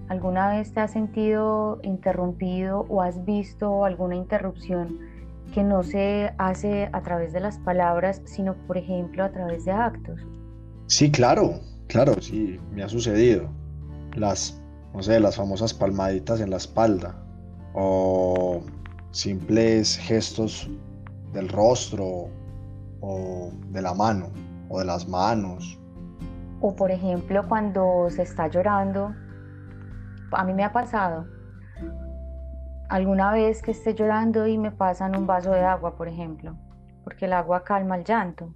¿Alguna 0.08 0.50
vez 0.50 0.72
te 0.72 0.80
has 0.80 0.92
sentido 0.92 1.80
interrumpido 1.82 2.86
o 2.88 3.02
has 3.02 3.24
visto 3.24 3.84
alguna 3.84 4.16
interrupción 4.16 4.98
que 5.52 5.62
no 5.62 5.82
se 5.82 6.32
hace 6.36 6.90
a 6.92 7.00
través 7.02 7.32
de 7.32 7.40
las 7.40 7.58
palabras, 7.58 8.20
sino 8.24 8.54
por 8.66 8.76
ejemplo 8.76 9.24
a 9.24 9.30
través 9.30 9.64
de 9.64 9.72
actos? 9.72 10.20
Sí, 10.86 11.10
claro, 11.10 11.60
claro, 11.86 12.20
sí, 12.20 12.58
me 12.72 12.82
ha 12.82 12.88
sucedido. 12.88 13.48
Las, 14.16 14.60
no 14.94 15.02
sé, 15.02 15.20
las 15.20 15.36
famosas 15.36 15.74
palmaditas 15.74 16.40
en 16.40 16.50
la 16.50 16.56
espalda 16.56 17.14
o 17.74 18.62
simples 19.10 19.98
gestos 19.98 20.70
del 21.32 21.48
rostro 21.48 22.28
o 23.00 23.50
de 23.70 23.82
la 23.82 23.92
mano 23.92 24.30
o 24.68 24.78
de 24.78 24.84
las 24.84 25.08
manos. 25.08 25.78
O 26.60 26.74
por 26.74 26.90
ejemplo 26.90 27.46
cuando 27.48 28.06
se 28.08 28.22
está 28.22 28.48
llorando 28.48 29.12
a 30.32 30.44
mí 30.44 30.54
me 30.54 30.64
ha 30.64 30.72
pasado 30.72 31.26
alguna 32.88 33.32
vez 33.32 33.62
que 33.62 33.72
esté 33.72 33.94
llorando 33.94 34.46
y 34.46 34.58
me 34.58 34.70
pasan 34.70 35.16
un 35.16 35.26
vaso 35.26 35.50
de 35.50 35.64
agua, 35.64 35.96
por 35.96 36.08
ejemplo, 36.08 36.56
porque 37.02 37.24
el 37.24 37.32
agua 37.32 37.64
calma 37.64 37.96
el 37.96 38.04
llanto, 38.04 38.54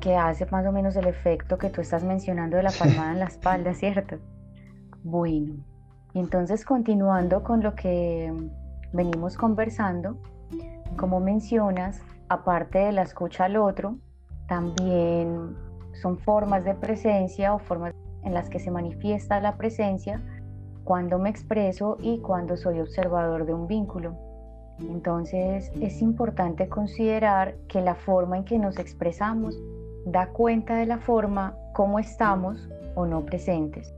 que 0.00 0.16
hace 0.16 0.46
más 0.46 0.66
o 0.66 0.72
menos 0.72 0.96
el 0.96 1.06
efecto 1.06 1.56
que 1.56 1.70
tú 1.70 1.80
estás 1.80 2.04
mencionando 2.04 2.56
de 2.56 2.62
la 2.62 2.72
palmada 2.78 3.12
en 3.12 3.20
la 3.20 3.26
espalda, 3.26 3.74
¿cierto? 3.74 4.18
Bueno, 5.10 5.54
entonces 6.12 6.66
continuando 6.66 7.42
con 7.42 7.62
lo 7.62 7.74
que 7.74 8.30
venimos 8.92 9.38
conversando, 9.38 10.18
como 10.98 11.18
mencionas, 11.18 12.02
aparte 12.28 12.80
de 12.80 12.92
la 12.92 13.04
escucha 13.04 13.46
al 13.46 13.56
otro, 13.56 13.96
también 14.48 15.56
son 16.02 16.18
formas 16.18 16.62
de 16.62 16.74
presencia 16.74 17.54
o 17.54 17.58
formas 17.58 17.94
en 18.22 18.34
las 18.34 18.50
que 18.50 18.60
se 18.60 18.70
manifiesta 18.70 19.40
la 19.40 19.56
presencia 19.56 20.20
cuando 20.84 21.18
me 21.18 21.30
expreso 21.30 21.96
y 22.02 22.18
cuando 22.18 22.58
soy 22.58 22.78
observador 22.78 23.46
de 23.46 23.54
un 23.54 23.66
vínculo. 23.66 24.14
Entonces 24.78 25.72
es 25.80 26.02
importante 26.02 26.68
considerar 26.68 27.54
que 27.66 27.80
la 27.80 27.94
forma 27.94 28.36
en 28.36 28.44
que 28.44 28.58
nos 28.58 28.78
expresamos 28.78 29.58
da 30.04 30.26
cuenta 30.26 30.76
de 30.76 30.84
la 30.84 30.98
forma 30.98 31.56
como 31.72 31.98
estamos 31.98 32.68
o 32.94 33.06
no 33.06 33.24
presentes. 33.24 33.94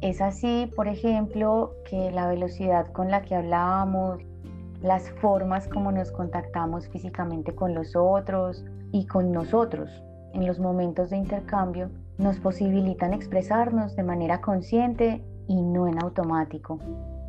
Es 0.00 0.22
así, 0.22 0.72
por 0.74 0.88
ejemplo, 0.88 1.74
que 1.84 2.10
la 2.10 2.26
velocidad 2.26 2.90
con 2.92 3.10
la 3.10 3.20
que 3.20 3.34
hablamos, 3.34 4.20
las 4.80 5.10
formas 5.20 5.68
como 5.68 5.92
nos 5.92 6.10
contactamos 6.10 6.88
físicamente 6.88 7.54
con 7.54 7.74
los 7.74 7.94
otros 7.94 8.64
y 8.92 9.06
con 9.06 9.30
nosotros 9.30 9.90
en 10.32 10.46
los 10.46 10.58
momentos 10.58 11.10
de 11.10 11.18
intercambio 11.18 11.90
nos 12.16 12.38
posibilitan 12.38 13.12
expresarnos 13.12 13.94
de 13.94 14.02
manera 14.02 14.40
consciente 14.40 15.22
y 15.48 15.60
no 15.60 15.86
en 15.86 16.02
automático. 16.02 16.78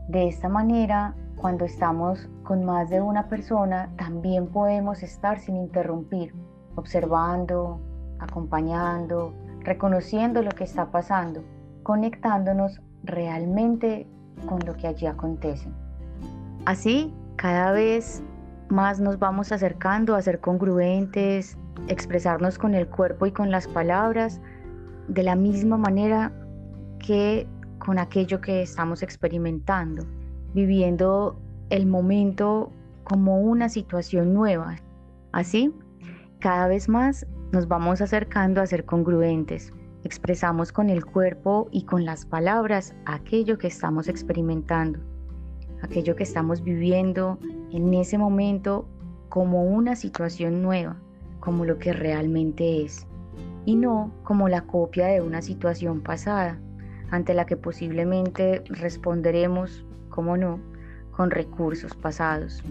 De 0.07 0.29
esta 0.29 0.47
manera, 0.47 1.13
cuando 1.35 1.65
estamos 1.65 2.29
con 2.43 2.63
más 2.63 2.89
de 2.89 3.01
una 3.01 3.27
persona, 3.27 3.91
también 3.97 4.47
podemos 4.47 5.03
estar 5.03 5.39
sin 5.39 5.57
interrumpir, 5.57 6.33
observando, 6.75 7.81
acompañando, 8.19 9.33
reconociendo 9.59 10.41
lo 10.41 10.51
que 10.51 10.63
está 10.63 10.89
pasando, 10.89 11.43
conectándonos 11.83 12.81
realmente 13.03 14.07
con 14.47 14.59
lo 14.65 14.75
que 14.75 14.88
allí 14.88 15.05
acontece. 15.05 15.69
Así, 16.65 17.13
cada 17.38 17.71
vez 17.71 18.23
más 18.69 19.00
nos 19.00 19.19
vamos 19.19 19.51
acercando 19.51 20.15
a 20.15 20.21
ser 20.21 20.39
congruentes, 20.39 21.57
expresarnos 21.88 22.57
con 22.57 22.73
el 22.73 22.88
cuerpo 22.88 23.25
y 23.25 23.31
con 23.31 23.51
las 23.51 23.67
palabras 23.67 24.39
de 25.07 25.23
la 25.23 25.35
misma 25.35 25.77
manera 25.77 26.31
que 27.00 27.47
con 27.79 28.00
aquello 28.00 28.39
que 28.41 28.61
estamos 28.61 29.01
experimentando, 29.03 30.05
viviendo 30.53 31.39
el 31.69 31.88
momento 31.88 32.71
como 33.03 33.41
una 33.41 33.69
situación 33.69 34.33
nueva. 34.33 34.75
Así, 35.31 35.73
cada 36.39 36.67
vez 36.67 36.88
más 36.88 37.25
nos 37.51 37.67
vamos 37.67 38.01
acercando 38.01 38.61
a 38.61 38.67
ser 38.67 38.85
congruentes, 38.85 39.73
expresamos 40.03 40.72
con 40.72 40.89
el 40.89 41.05
cuerpo 41.05 41.67
y 41.72 41.84
con 41.84 42.05
las 42.05 42.25
palabras 42.25 42.96
aquello 43.05 43.58
que 43.58 43.67
estamos 43.67 44.08
experimentando, 44.08 45.00
aquello 45.81 46.15
que 46.15 46.24
estamos 46.24 46.63
viviendo 46.63 47.38
en 47.72 47.93
ese 47.93 48.17
momento 48.17 48.88
como 49.29 49.63
una 49.63 49.96
situación 49.96 50.62
nueva, 50.62 50.98
como 51.39 51.65
lo 51.65 51.77
que 51.77 51.93
realmente 51.93 52.84
es, 52.84 53.08
y 53.65 53.75
no 53.75 54.12
como 54.24 54.50
la 54.50 54.62
copia 54.62 55.08
de 55.08 55.22
una 55.22 55.41
situación 55.41 56.01
pasada, 56.01 56.60
ante 57.12 57.34
la 57.34 57.46
que 57.46 57.58
posiblemente 57.58 58.63
responderemos, 58.70 59.86
como 60.10 60.38
no, 60.38 60.60
con 61.12 61.29
recursos 61.29 61.93
pasados. 61.96 62.63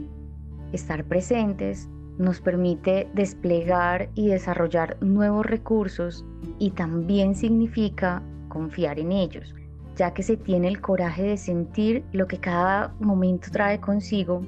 Estar 0.72 1.04
presentes 1.04 1.88
nos 2.20 2.38
permite 2.38 3.08
desplegar 3.14 4.10
y 4.14 4.28
desarrollar 4.28 4.98
nuevos 5.02 5.46
recursos 5.46 6.22
y 6.58 6.70
también 6.72 7.34
significa 7.34 8.22
confiar 8.48 8.98
en 8.98 9.10
ellos, 9.10 9.54
ya 9.96 10.12
que 10.12 10.22
se 10.22 10.36
tiene 10.36 10.68
el 10.68 10.82
coraje 10.82 11.22
de 11.22 11.36
sentir 11.38 12.04
lo 12.12 12.26
que 12.26 12.38
cada 12.38 12.94
momento 13.00 13.48
trae 13.50 13.80
consigo, 13.80 14.42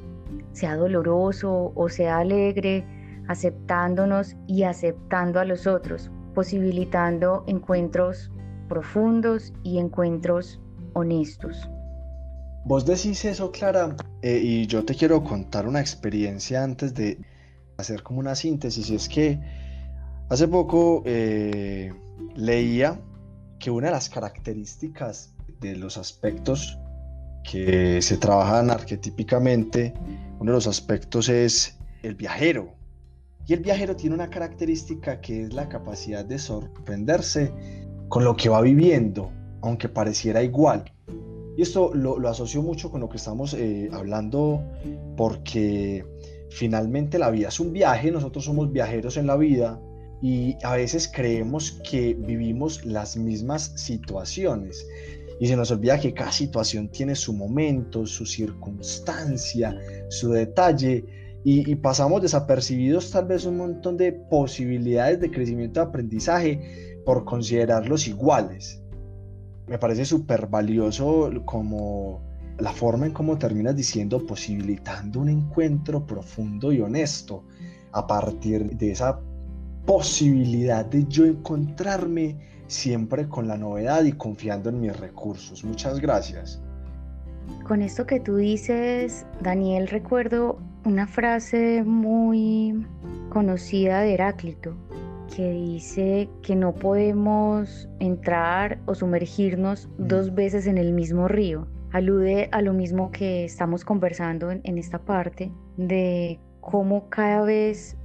sea 0.53 0.77
doloroso 0.77 1.73
o 1.75 1.89
sea 1.89 2.19
alegre, 2.19 2.85
aceptándonos 3.29 4.37
y 4.47 4.65
aceptando 4.65 5.41
a 5.41 5.47
los 5.47 5.67
otros, 5.67 6.11
posibilitando 6.35 7.43
encuentros 7.47 8.31
profundos 8.69 9.55
y 9.63 9.79
encuentros 9.79 10.61
honestos. 10.93 11.71
Vos 12.67 12.85
decís 12.85 13.25
eso, 13.25 13.51
Clara, 13.51 13.97
eh, 14.21 14.39
y 14.43 14.67
yo 14.67 14.85
te 14.85 14.95
quiero 14.95 15.25
contar 15.25 15.67
una 15.67 15.81
experiencia 15.81 16.63
antes 16.63 16.95
de 16.95 17.19
hacer 17.83 18.03
como 18.03 18.21
una 18.21 18.35
síntesis. 18.35 18.91
Y 18.91 18.97
es 18.97 19.09
que 19.09 19.39
hace 20.29 20.49
poco 20.49 21.03
eh, 21.05 21.93
leía 22.35 23.01
que 23.59 23.71
una 23.71 23.89
de 23.89 23.93
las 23.93 24.09
características 24.09 25.35
de 25.61 25.77
los 25.77 25.97
aspectos 25.97 26.79
que 27.45 28.01
se 28.03 28.17
trabajan 28.17 28.71
arquetípicamente, 28.71 29.95
uno 30.39 30.53
de 30.53 30.57
los 30.57 30.67
aspectos 30.67 31.29
es 31.29 31.79
el 32.03 32.15
viajero. 32.15 32.75
Y 33.47 33.55
el 33.55 33.61
viajero 33.61 33.97
tiene 33.97 34.15
una 34.15 34.31
característica 34.31 35.21
que 35.21 35.43
es 35.43 35.53
la 35.53 35.69
capacidad 35.69 36.25
de 36.25 36.39
sorprenderse 36.39 37.53
con 38.09 38.25
lo 38.25 38.37
que 38.37 38.49
va 38.49 38.61
viviendo, 38.61 39.33
aunque 39.63 39.89
pareciera 39.89 40.43
igual. 40.43 40.85
Y 41.57 41.63
esto 41.63 41.93
lo, 41.95 42.17
asocio 42.29 42.63
mucho 42.63 42.91
con 42.91 43.01
lo 43.01 43.09
que 43.09 43.17
estamos 43.17 43.55
eh, 43.55 43.91
hablando 43.93 44.63
porque 45.17 46.05
finalmente 46.55 47.19
la 47.19 47.31
vida 47.31 47.49
es 47.49 47.61
un 47.61 47.73
viaje, 47.73 48.11
nosotros 48.11 48.45
somos 48.45 48.71
viajeros 48.71 49.17
en 49.17 49.27
la 49.27 49.37
vida 49.37 49.81
y 50.21 50.57
a 50.63 50.77
veces 50.77 51.11
creemos 51.13 51.81
que 51.91 52.15
vivimos 52.15 52.85
las 52.85 53.17
mismas 53.17 53.73
situaciones 53.75 54.87
y 55.41 55.49
se 55.49 55.57
nos 55.57 55.71
olvida 55.73 55.99
que 55.99 56.15
cada 56.15 56.31
situación 56.31 56.89
tiene 56.89 57.17
su 57.17 57.33
momento, 57.33 58.07
su 58.07 58.25
circunstancia, 58.27 59.77
su 60.09 60.31
detalle 60.31 61.05
y, 61.45 61.75
pasamos 61.75 62.23
desapercibidos 62.23 63.11
tal 63.11 63.27
vez 63.27 63.45
un 63.45 63.57
montón 63.57 63.97
de 63.97 64.13
posibilidades 64.13 65.19
de 65.21 65.31
crecimiento 65.31 65.81
y 65.81 65.83
aprendizaje 65.83 67.01
por 67.05 67.25
considerarlos 67.25 68.07
iguales. 68.07 68.81
Me 69.67 69.79
parece 69.79 70.05
súper 70.05 70.47
valioso 70.47 71.31
como 71.45 72.32
la 72.63 72.73
forma 72.73 73.07
en 73.07 73.13
cómo 73.13 73.37
terminas 73.39 73.75
diciendo 73.75 74.25
posibilitando 74.25 75.19
un 75.19 75.29
encuentro 75.29 76.07
profundo 76.07 76.71
y 76.71 76.81
honesto 76.81 77.43
a 77.91 78.07
partir 78.07 78.77
de 78.77 78.93
esa 78.93 79.19
posibilidad 79.85 80.87
de 80.87 81.05
yo 81.09 81.25
encontrarme 81.25 82.37
siempre 82.69 83.29
con 83.29 83.49
la 83.49 83.57
novedad 83.57 84.05
y 84.05 84.13
confiando 84.13 84.71
en 84.71 84.81
mis 84.81 84.97
recursos. 84.97 85.65
Muchas 85.65 85.99
gracias. 85.99 86.63
Con 87.67 87.83
esto 87.83 88.07
que 88.07 88.21
tú 88.21 88.37
dices, 88.37 89.27
Daniel, 89.41 89.89
recuerdo 89.89 90.61
una 90.85 91.09
frase 91.09 91.83
muy 91.83 92.87
conocida 93.31 94.03
de 94.03 94.15
Heráclito 94.15 94.77
que 95.35 95.51
dice 95.51 96.29
que 96.43 96.55
no 96.55 96.73
podemos 96.73 97.89
entrar 97.99 98.79
o 98.87 98.95
sumergirnos 98.95 99.89
mm. 99.99 100.07
dos 100.07 100.33
veces 100.33 100.69
en 100.69 100.79
el 100.79 100.93
mismo 100.93 101.27
río. 101.27 101.67
Alude 101.93 102.49
a 102.53 102.63
lo 102.63 102.73
mismo 102.73 103.11
que 103.11 103.45
estamos 103.45 103.85
conversando 103.85 104.51
en, 104.51 104.79
esta 104.79 104.99
parte 104.99 105.53
de 105.77 106.41
cómo 106.61 107.11
cada 107.11 107.43
vez 107.43 107.97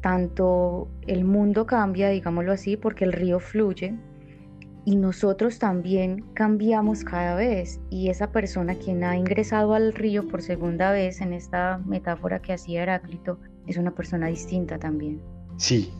tanto 0.00 0.88
el 1.06 1.24
mundo 1.24 1.66
cambia, 1.66 2.08
digámoslo 2.08 2.52
así, 2.52 2.76
porque 2.76 3.04
el 3.04 3.12
río 3.12 3.40
fluye, 3.40 3.94
y 4.86 4.96
nosotros 4.96 5.58
también 5.58 6.24
cambiamos 6.34 7.04
cada 7.04 7.34
vez 7.34 7.80
y 7.90 8.08
esa 8.10 8.32
persona 8.32 8.74
quien 8.74 9.02
ha 9.04 9.16
ingresado 9.16 9.74
al 9.74 9.94
río 9.94 10.28
por 10.28 10.42
segunda 10.42 10.90
vez 10.92 11.20
en 11.20 11.32
esta 11.32 11.78
metáfora 11.86 12.40
que 12.40 12.52
hacía 12.52 12.82
Heráclito 12.82 13.38
es 13.66 13.76
una 13.78 13.94
persona 13.94 14.26
distinta 14.26 14.78
también. 14.78 15.22
Sí, 15.56 15.90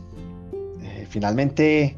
eh, 0.81 1.05
finalmente 1.09 1.95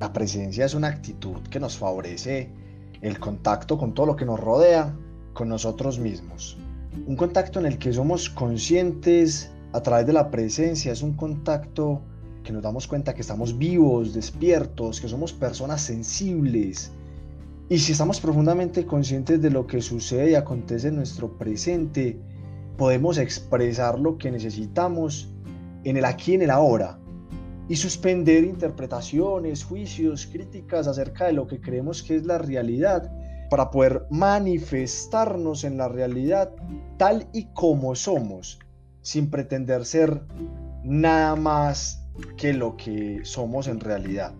la 0.00 0.12
presencia 0.12 0.64
es 0.64 0.74
una 0.74 0.88
actitud 0.88 1.40
que 1.50 1.60
nos 1.60 1.78
favorece 1.78 2.50
el 3.04 3.20
contacto 3.20 3.76
con 3.76 3.92
todo 3.92 4.06
lo 4.06 4.16
que 4.16 4.24
nos 4.24 4.40
rodea, 4.40 4.96
con 5.34 5.50
nosotros 5.50 5.98
mismos. 5.98 6.56
Un 7.06 7.16
contacto 7.16 7.60
en 7.60 7.66
el 7.66 7.76
que 7.76 7.92
somos 7.92 8.30
conscientes 8.30 9.50
a 9.72 9.82
través 9.82 10.06
de 10.06 10.14
la 10.14 10.30
presencia, 10.30 10.90
es 10.90 11.02
un 11.02 11.12
contacto 11.12 12.00
que 12.42 12.52
nos 12.52 12.62
damos 12.62 12.86
cuenta 12.86 13.14
que 13.14 13.20
estamos 13.20 13.58
vivos, 13.58 14.14
despiertos, 14.14 15.02
que 15.02 15.08
somos 15.08 15.34
personas 15.34 15.82
sensibles. 15.82 16.92
Y 17.68 17.78
si 17.78 17.92
estamos 17.92 18.20
profundamente 18.20 18.86
conscientes 18.86 19.42
de 19.42 19.50
lo 19.50 19.66
que 19.66 19.82
sucede 19.82 20.30
y 20.30 20.34
acontece 20.34 20.88
en 20.88 20.96
nuestro 20.96 21.36
presente, 21.36 22.18
podemos 22.78 23.18
expresar 23.18 23.98
lo 23.98 24.16
que 24.16 24.30
necesitamos 24.30 25.28
en 25.84 25.98
el 25.98 26.06
aquí 26.06 26.32
y 26.32 26.34
en 26.36 26.42
el 26.42 26.50
ahora 26.50 26.98
y 27.68 27.76
suspender 27.76 28.44
interpretaciones, 28.44 29.64
juicios, 29.64 30.26
críticas 30.26 30.86
acerca 30.86 31.26
de 31.26 31.32
lo 31.32 31.46
que 31.46 31.60
creemos 31.60 32.02
que 32.02 32.16
es 32.16 32.24
la 32.24 32.38
realidad 32.38 33.10
para 33.50 33.70
poder 33.70 34.06
manifestarnos 34.10 35.64
en 35.64 35.76
la 35.76 35.88
realidad 35.88 36.52
tal 36.96 37.26
y 37.32 37.46
como 37.54 37.94
somos, 37.94 38.58
sin 39.00 39.30
pretender 39.30 39.84
ser 39.84 40.22
nada 40.82 41.36
más 41.36 42.06
que 42.36 42.52
lo 42.52 42.76
que 42.76 43.20
somos 43.24 43.68
en 43.68 43.80
realidad. 43.80 44.34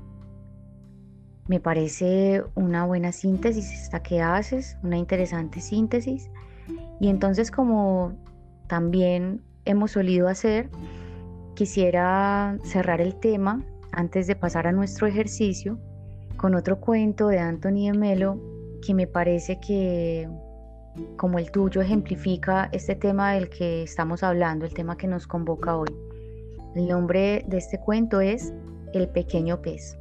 Me 1.46 1.60
parece 1.60 2.42
una 2.54 2.86
buena 2.86 3.12
síntesis 3.12 3.70
esta 3.70 4.02
que 4.02 4.22
haces, 4.22 4.78
una 4.82 4.96
interesante 4.96 5.60
síntesis. 5.60 6.30
Y 7.00 7.08
entonces 7.08 7.50
como 7.50 8.14
también 8.66 9.42
hemos 9.66 9.92
solido 9.92 10.28
hacer, 10.28 10.70
quisiera 11.54 12.58
cerrar 12.64 13.00
el 13.00 13.14
tema 13.16 13.64
antes 13.92 14.26
de 14.26 14.36
pasar 14.36 14.66
a 14.66 14.72
nuestro 14.72 15.06
ejercicio 15.06 15.78
con 16.36 16.54
otro 16.54 16.80
cuento 16.80 17.28
de 17.28 17.38
Anthony 17.38 17.90
de 17.90 17.98
Melo 17.98 18.40
que 18.84 18.94
me 18.94 19.06
parece 19.06 19.58
que 19.60 20.28
como 21.16 21.38
el 21.38 21.50
tuyo 21.50 21.80
ejemplifica 21.80 22.68
este 22.72 22.94
tema 22.94 23.32
del 23.32 23.48
que 23.48 23.82
estamos 23.82 24.22
hablando, 24.22 24.64
el 24.64 24.74
tema 24.74 24.96
que 24.96 25.06
nos 25.06 25.26
convoca 25.26 25.76
hoy. 25.76 25.88
El 26.74 26.88
nombre 26.88 27.44
de 27.48 27.58
este 27.58 27.78
cuento 27.78 28.20
es 28.20 28.52
El 28.92 29.08
pequeño 29.08 29.60
pez. 29.60 29.96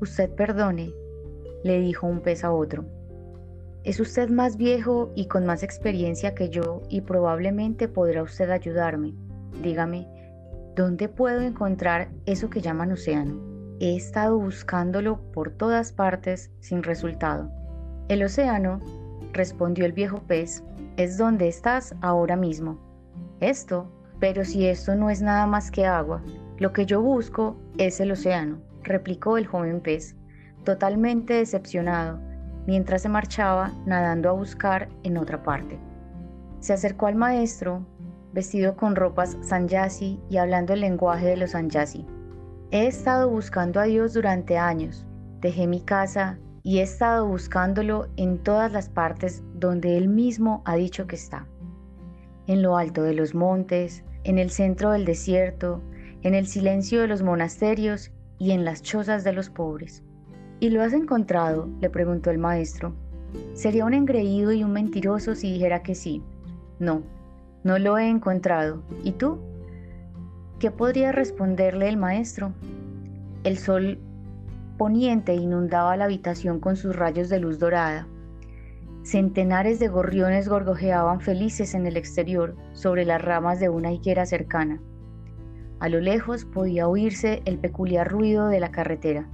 Usted 0.00 0.30
perdone, 0.30 0.92
le 1.62 1.80
dijo 1.80 2.06
un 2.06 2.20
pez 2.20 2.44
a 2.44 2.52
otro. 2.52 2.84
Es 3.84 4.00
usted 4.00 4.28
más 4.28 4.56
viejo 4.56 5.10
y 5.14 5.26
con 5.26 5.46
más 5.46 5.62
experiencia 5.62 6.34
que 6.34 6.48
yo 6.48 6.82
y 6.88 7.02
probablemente 7.02 7.88
podrá 7.88 8.22
usted 8.22 8.50
ayudarme. 8.50 9.14
Dígame, 9.62 10.06
¿dónde 10.74 11.08
puedo 11.08 11.40
encontrar 11.40 12.08
eso 12.26 12.50
que 12.50 12.60
llaman 12.60 12.92
océano? 12.92 13.40
He 13.80 13.96
estado 13.96 14.38
buscándolo 14.38 15.20
por 15.32 15.50
todas 15.50 15.92
partes 15.92 16.50
sin 16.60 16.82
resultado. 16.82 17.50
El 18.08 18.22
océano, 18.22 18.80
respondió 19.32 19.84
el 19.84 19.92
viejo 19.92 20.22
pez, 20.26 20.62
es 20.96 21.18
donde 21.18 21.48
estás 21.48 21.94
ahora 22.00 22.36
mismo. 22.36 22.78
Esto 23.40 23.90
pero 24.20 24.44
si 24.44 24.66
esto 24.66 24.94
no 24.94 25.10
es 25.10 25.22
nada 25.22 25.46
más 25.46 25.70
que 25.70 25.86
agua, 25.86 26.22
lo 26.58 26.72
que 26.72 26.86
yo 26.86 27.02
busco 27.02 27.56
es 27.78 28.00
el 28.00 28.12
océano, 28.12 28.58
replicó 28.82 29.36
el 29.36 29.46
joven 29.46 29.80
pez, 29.80 30.16
totalmente 30.64 31.34
decepcionado, 31.34 32.20
mientras 32.66 33.02
se 33.02 33.08
marchaba 33.08 33.72
nadando 33.86 34.30
a 34.30 34.32
buscar 34.32 34.88
en 35.02 35.18
otra 35.18 35.42
parte. 35.42 35.78
Se 36.60 36.72
acercó 36.72 37.06
al 37.06 37.16
maestro, 37.16 37.84
vestido 38.34 38.76
con 38.76 38.96
ropas 38.96 39.38
sanyasi 39.40 40.20
y 40.28 40.36
hablando 40.36 40.74
el 40.74 40.80
lenguaje 40.80 41.26
de 41.26 41.36
los 41.38 41.52
sanyasi. 41.52 42.04
He 42.70 42.86
estado 42.86 43.30
buscando 43.30 43.80
a 43.80 43.84
Dios 43.84 44.12
durante 44.12 44.58
años. 44.58 45.06
Dejé 45.40 45.66
mi 45.66 45.80
casa 45.80 46.38
y 46.62 46.80
he 46.80 46.82
estado 46.82 47.26
buscándolo 47.26 48.08
en 48.16 48.42
todas 48.42 48.72
las 48.72 48.90
partes 48.90 49.42
donde 49.54 49.96
Él 49.96 50.08
mismo 50.08 50.62
ha 50.66 50.74
dicho 50.76 51.06
que 51.06 51.16
está 51.16 51.46
en 52.46 52.62
lo 52.62 52.76
alto 52.76 53.02
de 53.02 53.14
los 53.14 53.34
montes, 53.34 54.04
en 54.24 54.38
el 54.38 54.50
centro 54.50 54.92
del 54.92 55.04
desierto, 55.04 55.80
en 56.22 56.34
el 56.34 56.46
silencio 56.46 57.00
de 57.00 57.08
los 57.08 57.22
monasterios 57.22 58.10
y 58.38 58.52
en 58.52 58.64
las 58.64 58.82
chozas 58.82 59.24
de 59.24 59.32
los 59.32 59.50
pobres. 59.50 60.02
¿Y 60.60 60.70
lo 60.70 60.82
has 60.82 60.92
encontrado? 60.92 61.68
le 61.80 61.90
preguntó 61.90 62.30
el 62.30 62.38
maestro. 62.38 62.94
Sería 63.54 63.84
un 63.84 63.94
engreído 63.94 64.52
y 64.52 64.62
un 64.62 64.72
mentiroso 64.72 65.34
si 65.34 65.52
dijera 65.52 65.82
que 65.82 65.94
sí. 65.94 66.22
No, 66.78 67.02
no 67.64 67.78
lo 67.78 67.98
he 67.98 68.08
encontrado. 68.08 68.82
¿Y 69.02 69.12
tú? 69.12 69.38
¿Qué 70.60 70.70
podría 70.70 71.12
responderle 71.12 71.88
el 71.88 71.96
maestro? 71.96 72.52
El 73.42 73.58
sol 73.58 73.98
poniente 74.78 75.34
inundaba 75.34 75.96
la 75.96 76.04
habitación 76.04 76.60
con 76.60 76.76
sus 76.76 76.94
rayos 76.94 77.28
de 77.28 77.40
luz 77.40 77.58
dorada. 77.58 78.06
Centenares 79.02 79.78
de 79.78 79.88
gorriones 79.88 80.48
gorgojeaban 80.48 81.20
felices 81.20 81.74
en 81.74 81.86
el 81.86 81.96
exterior 81.96 82.54
sobre 82.72 83.04
las 83.04 83.20
ramas 83.20 83.60
de 83.60 83.68
una 83.68 83.92
higuera 83.92 84.24
cercana. 84.26 84.80
A 85.80 85.88
lo 85.88 86.00
lejos 86.00 86.44
podía 86.44 86.88
oírse 86.88 87.42
el 87.44 87.58
peculiar 87.58 88.10
ruido 88.10 88.48
de 88.48 88.60
la 88.60 88.70
carretera. 88.70 89.26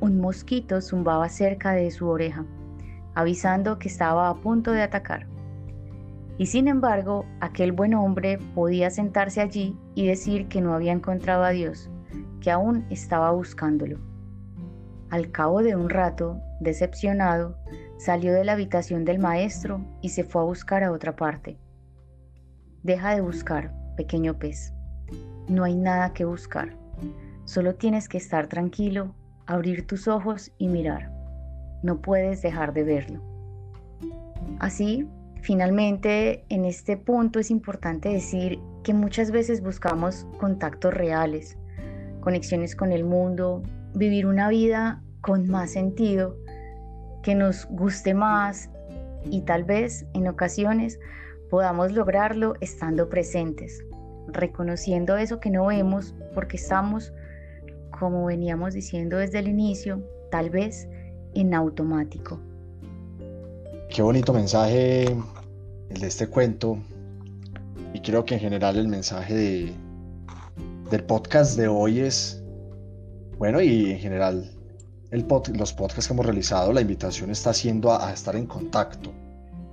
Un 0.00 0.20
mosquito 0.20 0.80
zumbaba 0.80 1.28
cerca 1.28 1.72
de 1.72 1.90
su 1.90 2.08
oreja, 2.08 2.44
avisando 3.14 3.78
que 3.78 3.88
estaba 3.88 4.28
a 4.28 4.34
punto 4.34 4.72
de 4.72 4.82
atacar. 4.82 5.31
Y 6.42 6.46
sin 6.46 6.66
embargo, 6.66 7.24
aquel 7.38 7.70
buen 7.70 7.94
hombre 7.94 8.36
podía 8.56 8.90
sentarse 8.90 9.40
allí 9.40 9.78
y 9.94 10.08
decir 10.08 10.48
que 10.48 10.60
no 10.60 10.74
había 10.74 10.90
encontrado 10.90 11.44
a 11.44 11.50
Dios, 11.50 11.88
que 12.40 12.50
aún 12.50 12.84
estaba 12.90 13.30
buscándolo. 13.30 14.00
Al 15.10 15.30
cabo 15.30 15.62
de 15.62 15.76
un 15.76 15.88
rato, 15.88 16.40
decepcionado, 16.58 17.56
salió 17.96 18.32
de 18.32 18.44
la 18.44 18.54
habitación 18.54 19.04
del 19.04 19.20
maestro 19.20 19.86
y 20.00 20.08
se 20.08 20.24
fue 20.24 20.42
a 20.42 20.46
buscar 20.46 20.82
a 20.82 20.90
otra 20.90 21.14
parte. 21.14 21.60
Deja 22.82 23.14
de 23.14 23.20
buscar, 23.20 23.72
pequeño 23.96 24.36
pez. 24.36 24.74
No 25.48 25.62
hay 25.62 25.76
nada 25.76 26.12
que 26.12 26.24
buscar. 26.24 26.76
Solo 27.44 27.76
tienes 27.76 28.08
que 28.08 28.18
estar 28.18 28.48
tranquilo, 28.48 29.14
abrir 29.46 29.86
tus 29.86 30.08
ojos 30.08 30.50
y 30.58 30.66
mirar. 30.66 31.12
No 31.84 32.00
puedes 32.00 32.42
dejar 32.42 32.72
de 32.72 32.82
verlo. 32.82 33.22
Así, 34.58 35.08
finalmente, 35.42 36.44
en 36.48 36.64
este 36.64 36.96
punto 36.96 37.38
es 37.38 37.50
importante 37.50 38.08
decir 38.08 38.58
que 38.82 38.94
muchas 38.94 39.30
veces 39.30 39.62
buscamos 39.62 40.26
contactos 40.38 40.94
reales, 40.94 41.58
conexiones 42.20 42.74
con 42.74 42.92
el 42.92 43.04
mundo, 43.04 43.62
vivir 43.94 44.26
una 44.26 44.48
vida 44.48 45.02
con 45.20 45.48
más 45.48 45.72
sentido, 45.72 46.36
que 47.22 47.34
nos 47.34 47.66
guste 47.66 48.14
más 48.14 48.70
y 49.24 49.42
tal 49.42 49.64
vez 49.64 50.06
en 50.14 50.28
ocasiones 50.28 50.98
podamos 51.50 51.92
lograrlo 51.92 52.54
estando 52.60 53.08
presentes, 53.08 53.84
reconociendo 54.28 55.16
eso 55.16 55.38
que 55.38 55.50
no 55.50 55.66
vemos 55.66 56.14
porque 56.34 56.56
estamos, 56.56 57.12
como 57.98 58.24
veníamos 58.26 58.74
diciendo 58.74 59.18
desde 59.18 59.40
el 59.40 59.48
inicio, 59.48 60.02
tal 60.30 60.50
vez 60.50 60.88
en 61.34 61.54
automático. 61.54 62.40
Qué 63.94 64.00
bonito 64.00 64.32
mensaje 64.32 65.02
el 65.04 66.00
de 66.00 66.06
este 66.06 66.26
cuento 66.26 66.78
y 67.92 68.00
creo 68.00 68.24
que 68.24 68.32
en 68.32 68.40
general 68.40 68.78
el 68.78 68.88
mensaje 68.88 69.34
de, 69.34 69.72
del 70.90 71.04
podcast 71.04 71.58
de 71.58 71.68
hoy 71.68 72.00
es, 72.00 72.42
bueno, 73.36 73.60
y 73.60 73.90
en 73.90 73.98
general 73.98 74.50
los 75.10 75.74
podcasts 75.74 76.08
que 76.08 76.14
hemos 76.14 76.24
realizado, 76.24 76.72
la 76.72 76.80
invitación 76.80 77.30
está 77.30 77.52
siendo 77.52 77.92
a, 77.92 78.10
estar 78.14 78.34
en 78.34 78.46
contacto, 78.46 79.12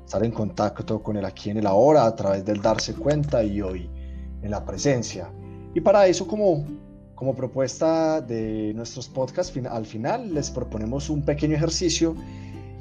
estar 0.03 0.21
en 0.25 0.31
contacto 0.31 1.01
con 1.01 1.15
el 1.15 1.23
aquí 1.23 1.51
en 1.51 1.59
el 1.59 1.65
ahora 1.65 2.05
a 2.05 2.13
través 2.13 2.43
del 2.43 2.61
darse 2.61 2.95
cuenta 2.95 3.41
y 3.41 3.61
hoy 3.61 3.89
en 4.41 4.51
la 4.51 4.65
presencia. 4.65 5.31
Y 5.73 5.79
para 5.79 6.07
eso, 6.07 6.27
como, 6.27 6.65
como 7.15 7.33
propuesta 7.33 8.19
de 8.19 8.73
nuestros 8.75 9.07
podcasts, 9.07 9.57
al 9.71 9.85
final 9.85 10.33
les 10.33 10.51
proponemos 10.51 11.09
un 11.09 11.21
pequeño 11.21 11.55
ejercicio 11.55 12.15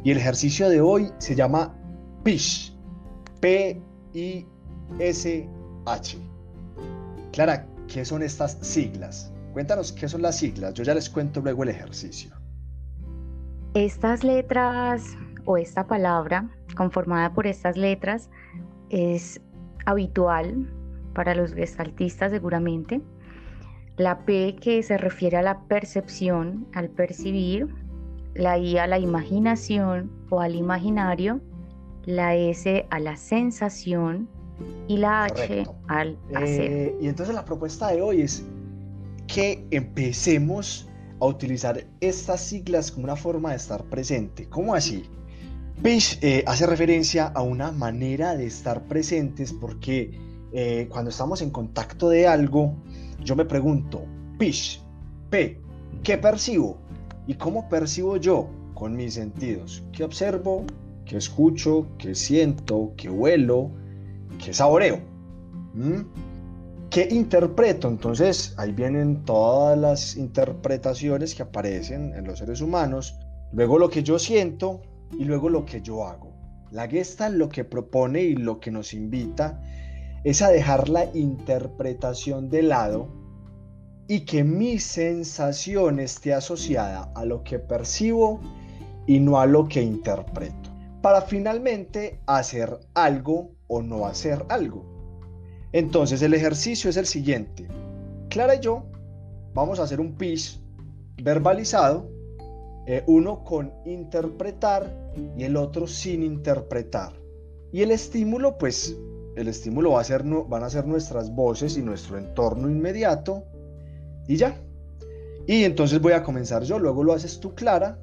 y 0.04 0.10
el 0.10 0.18
ejercicio 0.18 0.68
de 0.68 0.80
hoy 0.80 1.10
se 1.18 1.34
llama 1.34 1.74
PISH, 2.22 2.72
P-I-S-H. 3.40 4.48
Clara, 7.32 7.66
¿qué 7.88 8.04
son 8.04 8.22
estas 8.22 8.58
siglas? 8.60 9.32
Cuéntanos 9.52 9.92
qué 9.92 10.08
son 10.08 10.22
las 10.22 10.36
siglas, 10.36 10.74
yo 10.74 10.84
ya 10.84 10.94
les 10.94 11.10
cuento 11.10 11.40
luego 11.40 11.62
el 11.64 11.70
ejercicio. 11.70 12.30
Estas 13.74 14.24
letras 14.24 15.16
o 15.44 15.56
esta 15.56 15.86
palabra 15.86 16.50
conformada 16.76 17.32
por 17.32 17.46
estas 17.46 17.76
letras 17.76 18.30
es 18.90 19.40
habitual 19.84 20.70
para 21.14 21.34
los 21.34 21.54
gestaltistas 21.54 22.30
seguramente. 22.30 23.00
La 23.96 24.24
P 24.24 24.56
que 24.60 24.82
se 24.82 24.96
refiere 24.96 25.36
a 25.38 25.42
la 25.42 25.60
percepción, 25.62 26.68
al 26.72 26.88
percibir, 26.88 27.68
la 28.34 28.58
I 28.58 28.78
a 28.78 28.86
la 28.86 28.98
imaginación 28.98 30.10
o 30.30 30.40
al 30.40 30.54
imaginario, 30.54 31.40
la 32.04 32.34
S 32.34 32.86
a 32.90 33.00
la 33.00 33.16
sensación 33.16 34.28
y 34.86 34.96
la 34.96 35.24
H 35.24 35.66
al 35.88 36.18
hacer. 36.34 36.72
Eh, 36.72 36.98
y 37.00 37.08
entonces 37.08 37.34
la 37.34 37.44
propuesta 37.44 37.88
de 37.88 38.02
hoy 38.02 38.22
es 38.22 38.44
que 39.26 39.66
empecemos 39.70 40.88
a 41.20 41.26
utilizar 41.26 41.84
estas 42.00 42.40
siglas 42.40 42.90
como 42.90 43.04
una 43.04 43.16
forma 43.16 43.50
de 43.50 43.56
estar 43.56 43.84
presente. 43.84 44.48
¿Cómo 44.48 44.74
así? 44.74 45.04
Pish 45.82 46.18
eh, 46.22 46.42
hace 46.46 46.66
referencia 46.66 47.26
a 47.26 47.42
una 47.42 47.70
manera 47.70 48.36
de 48.36 48.46
estar 48.46 48.84
presentes 48.84 49.52
porque 49.52 50.18
eh, 50.52 50.88
cuando 50.90 51.10
estamos 51.10 51.42
en 51.42 51.50
contacto 51.50 52.08
de 52.08 52.26
algo, 52.26 52.74
yo 53.22 53.36
me 53.36 53.44
pregunto, 53.44 54.04
Pish, 54.38 54.82
P, 55.30 55.60
¿qué 56.02 56.18
percibo? 56.18 56.78
¿Y 57.28 57.34
cómo 57.34 57.68
percibo 57.68 58.16
yo 58.16 58.48
con 58.72 58.96
mis 58.96 59.12
sentidos? 59.14 59.84
¿Qué 59.92 60.02
observo? 60.02 60.64
¿Qué 61.04 61.18
escucho? 61.18 61.86
¿Qué 61.98 62.14
siento? 62.14 62.94
¿Qué 62.96 63.10
huelo? 63.10 63.70
¿Qué 64.42 64.54
saboreo? 64.54 64.98
¿Mm? 65.74 66.00
¿Qué 66.88 67.06
interpreto? 67.10 67.86
Entonces 67.86 68.54
ahí 68.56 68.72
vienen 68.72 69.26
todas 69.26 69.78
las 69.78 70.16
interpretaciones 70.16 71.34
que 71.34 71.42
aparecen 71.42 72.14
en 72.14 72.24
los 72.24 72.38
seres 72.38 72.62
humanos, 72.62 73.18
luego 73.52 73.78
lo 73.78 73.90
que 73.90 74.02
yo 74.02 74.18
siento 74.18 74.80
y 75.12 75.26
luego 75.26 75.50
lo 75.50 75.66
que 75.66 75.82
yo 75.82 76.06
hago. 76.06 76.32
La 76.70 76.88
Gestalt 76.88 77.36
lo 77.36 77.50
que 77.50 77.64
propone 77.64 78.22
y 78.22 78.36
lo 78.36 78.58
que 78.58 78.70
nos 78.70 78.94
invita 78.94 79.60
es 80.24 80.40
a 80.40 80.48
dejar 80.48 80.88
la 80.88 81.04
interpretación 81.14 82.48
de 82.48 82.62
lado 82.62 83.17
y 84.10 84.20
que 84.20 84.42
mi 84.42 84.78
sensación 84.78 86.00
esté 86.00 86.32
asociada 86.32 87.12
a 87.14 87.26
lo 87.26 87.44
que 87.44 87.58
percibo 87.58 88.40
y 89.06 89.20
no 89.20 89.38
a 89.38 89.44
lo 89.44 89.68
que 89.68 89.82
interpreto, 89.82 90.70
para 91.02 91.20
finalmente 91.20 92.18
hacer 92.26 92.80
algo 92.94 93.50
o 93.66 93.82
no 93.82 94.06
hacer 94.06 94.44
algo. 94.48 94.82
Entonces 95.72 96.22
el 96.22 96.32
ejercicio 96.32 96.88
es 96.88 96.96
el 96.96 97.04
siguiente. 97.04 97.68
Clara 98.30 98.54
y 98.54 98.60
yo 98.60 98.86
vamos 99.52 99.78
a 99.78 99.82
hacer 99.82 100.00
un 100.00 100.14
pitch 100.14 100.58
verbalizado, 101.22 102.10
eh, 102.86 103.04
uno 103.06 103.44
con 103.44 103.74
interpretar 103.84 104.90
y 105.36 105.44
el 105.44 105.54
otro 105.54 105.86
sin 105.86 106.22
interpretar. 106.22 107.12
Y 107.72 107.82
el 107.82 107.90
estímulo, 107.90 108.56
pues, 108.56 108.96
el 109.36 109.48
estímulo 109.48 109.92
va 109.92 110.00
a 110.00 110.04
ser, 110.04 110.22
van 110.22 110.64
a 110.64 110.70
ser 110.70 110.86
nuestras 110.86 111.30
voces 111.34 111.76
y 111.76 111.82
nuestro 111.82 112.16
entorno 112.16 112.70
inmediato 112.70 113.44
y 114.28 114.36
ya. 114.36 114.56
Y 115.46 115.64
entonces 115.64 116.00
voy 116.00 116.12
a 116.12 116.22
comenzar 116.22 116.62
yo, 116.62 116.78
luego 116.78 117.02
lo 117.02 117.14
haces 117.14 117.40
tú, 117.40 117.54
Clara. 117.54 117.98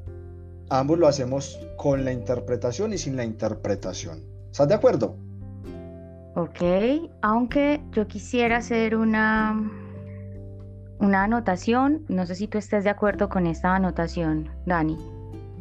Ambos 0.70 0.98
lo 0.98 1.08
hacemos 1.08 1.60
con 1.78 2.04
la 2.04 2.12
interpretación 2.12 2.92
y 2.92 2.98
sin 2.98 3.16
la 3.16 3.24
interpretación. 3.24 4.24
¿Estás 4.52 4.68
de 4.68 4.74
acuerdo? 4.74 5.16
Ok, 6.36 6.60
aunque 7.22 7.82
yo 7.92 8.08
quisiera 8.08 8.58
hacer 8.58 8.96
una, 8.96 9.72
una 11.00 11.24
anotación, 11.24 12.04
no 12.10 12.26
sé 12.26 12.36
si 12.36 12.48
tú 12.48 12.58
estés 12.58 12.84
de 12.84 12.90
acuerdo 12.90 13.30
con 13.30 13.46
esta 13.46 13.76
anotación, 13.76 14.50
Dani. 14.66 14.98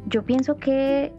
Yo 0.07 0.25
pienso 0.25 0.57
que 0.57 1.13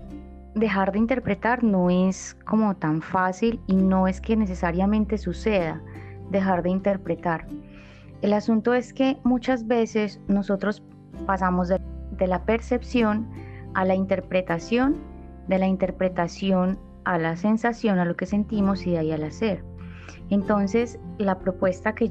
dejar 0.54 0.92
de 0.92 0.98
interpretar 0.98 1.62
no 1.62 1.90
es 1.90 2.36
como 2.44 2.74
tan 2.74 3.02
fácil 3.02 3.60
y 3.66 3.76
no 3.76 4.08
es 4.08 4.20
que 4.20 4.36
necesariamente 4.36 5.16
suceda 5.16 5.80
dejar 6.30 6.62
de 6.62 6.70
interpretar. 6.70 7.46
El 8.22 8.32
asunto 8.32 8.74
es 8.74 8.92
que 8.92 9.18
muchas 9.24 9.66
veces 9.66 10.20
nosotros 10.28 10.82
pasamos 11.26 11.68
de, 11.68 11.80
la 12.26 12.44
percepción 12.44 13.28
a 13.74 13.84
la 13.84 13.94
interpretación, 13.94 14.96
de 15.48 15.58
la 15.58 15.66
interpretación 15.66 16.78
a 17.04 17.18
la 17.18 17.36
sensación, 17.36 17.98
a 17.98 18.04
lo 18.04 18.16
que 18.16 18.26
sentimos 18.26 18.86
y 18.86 18.92
de 18.92 18.98
ahí 18.98 19.12
al 19.12 19.22
hacer. 19.22 19.62
Entonces, 20.30 20.98
la 21.18 21.38
propuesta 21.38 21.94
que 21.94 22.10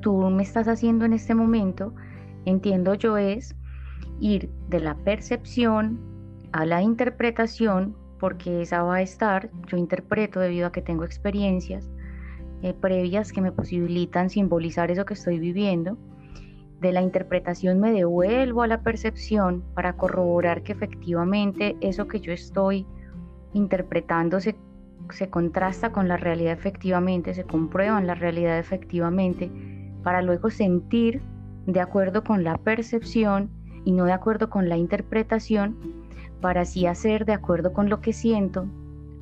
tú 0.00 0.16
me 0.30 0.42
estás 0.42 0.66
haciendo 0.68 1.04
en 1.04 1.12
este 1.12 1.34
momento, 1.34 1.94
entiendo 2.44 2.94
yo, 2.94 3.16
es 3.18 3.54
ir 4.20 4.50
de 4.68 4.80
la 4.80 4.96
percepción 4.96 6.00
a 6.52 6.66
la 6.66 6.82
interpretación, 6.82 7.94
porque 8.18 8.62
esa 8.62 8.82
va 8.82 8.96
a 8.96 9.02
estar, 9.02 9.50
yo 9.66 9.76
interpreto 9.76 10.40
debido 10.40 10.66
a 10.66 10.72
que 10.72 10.82
tengo 10.82 11.04
experiencias 11.04 11.88
eh, 12.62 12.74
previas 12.74 13.32
que 13.32 13.40
me 13.40 13.52
posibilitan 13.52 14.30
simbolizar 14.30 14.90
eso 14.90 15.04
que 15.04 15.14
estoy 15.14 15.38
viviendo, 15.38 15.98
de 16.80 16.92
la 16.92 17.02
interpretación 17.02 17.78
me 17.78 17.92
devuelvo 17.92 18.62
a 18.62 18.66
la 18.66 18.82
percepción 18.82 19.62
para 19.74 19.96
corroborar 19.96 20.62
que 20.62 20.72
efectivamente 20.72 21.76
eso 21.80 22.08
que 22.08 22.20
yo 22.20 22.32
estoy 22.32 22.86
interpretando 23.52 24.40
se, 24.40 24.56
se 25.10 25.30
contrasta 25.30 25.92
con 25.92 26.08
la 26.08 26.16
realidad 26.16 26.52
efectivamente, 26.52 27.34
se 27.34 27.44
comprueba 27.44 27.98
en 27.98 28.06
la 28.06 28.14
realidad 28.14 28.58
efectivamente, 28.58 29.50
para 30.02 30.22
luego 30.22 30.50
sentir 30.50 31.22
de 31.66 31.80
acuerdo 31.80 32.24
con 32.24 32.42
la 32.42 32.58
percepción 32.58 33.50
y 33.84 33.92
no 33.92 34.04
de 34.04 34.12
acuerdo 34.12 34.50
con 34.50 34.68
la 34.68 34.76
interpretación, 34.76 35.76
para 36.40 36.62
así 36.62 36.86
hacer 36.86 37.24
de 37.24 37.32
acuerdo 37.32 37.72
con 37.72 37.88
lo 37.88 38.00
que 38.00 38.12
siento, 38.12 38.66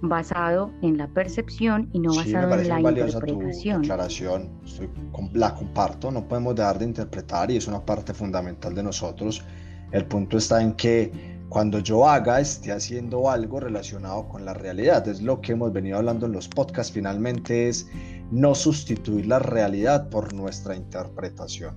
basado 0.03 0.73
en 0.83 0.97
la 0.97 1.09
percepción 1.09 1.89
y 1.93 1.99
no 1.99 2.15
basado 2.15 2.55
en 2.55 2.69
la 2.69 2.81
interpretación. 2.81 3.83
Tu 3.83 3.89
declaración, 3.89 4.51
la 5.35 5.55
comparto, 5.55 6.11
no 6.11 6.27
podemos 6.27 6.55
dejar 6.55 6.79
de 6.79 6.87
interpretar 6.87 7.51
y 7.51 7.57
es 7.57 7.69
una 7.69 7.85
parte 7.85 8.15
fundamental 8.15 8.75
de 8.75 8.83
nosotros. 8.83 9.45
El 9.93 10.07
punto 10.07 10.39
está 10.39 10.63
en 10.63 10.75
que 10.75 11.41
cuando 11.49 11.81
yo 11.81 12.09
haga, 12.09 12.41
esté 12.41 12.71
haciendo 12.71 13.29
algo 13.29 13.59
relacionado 13.59 14.29
con 14.29 14.45
la 14.45 14.55
realidad. 14.55 15.07
Es 15.09 15.21
lo 15.21 15.41
que 15.41 15.53
hemos 15.53 15.73
venido 15.73 15.99
hablando 15.99 16.27
en 16.27 16.33
los 16.33 16.47
podcasts. 16.47 16.93
Finalmente 16.93 17.69
es 17.69 17.89
no 18.31 18.55
sustituir 18.55 19.27
la 19.27 19.41
realidad 19.41 20.09
por 20.09 20.33
nuestra 20.33 20.77
interpretación. 20.77 21.75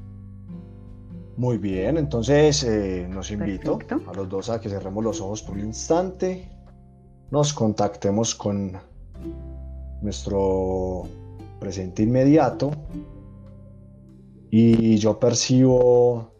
Muy 1.36 1.58
bien, 1.58 1.98
entonces 1.98 2.64
eh, 2.64 3.08
nos 3.10 3.32
invito 3.32 3.80
a 4.08 4.14
los 4.14 4.30
dos 4.30 4.52
a 4.52 4.62
que 4.62 4.70
cerremos 4.70 5.04
los 5.04 5.20
ojos 5.20 5.42
por 5.42 5.56
un 5.56 5.66
instante, 5.66 6.48
nos 7.34 7.52
contactemos 7.52 8.36
con 8.36 8.74
nuestro 10.04 11.08
presente 11.60 12.04
inmediato 12.04 12.70
y 14.52 14.98
yo 14.98 15.20
percibo 15.20 16.32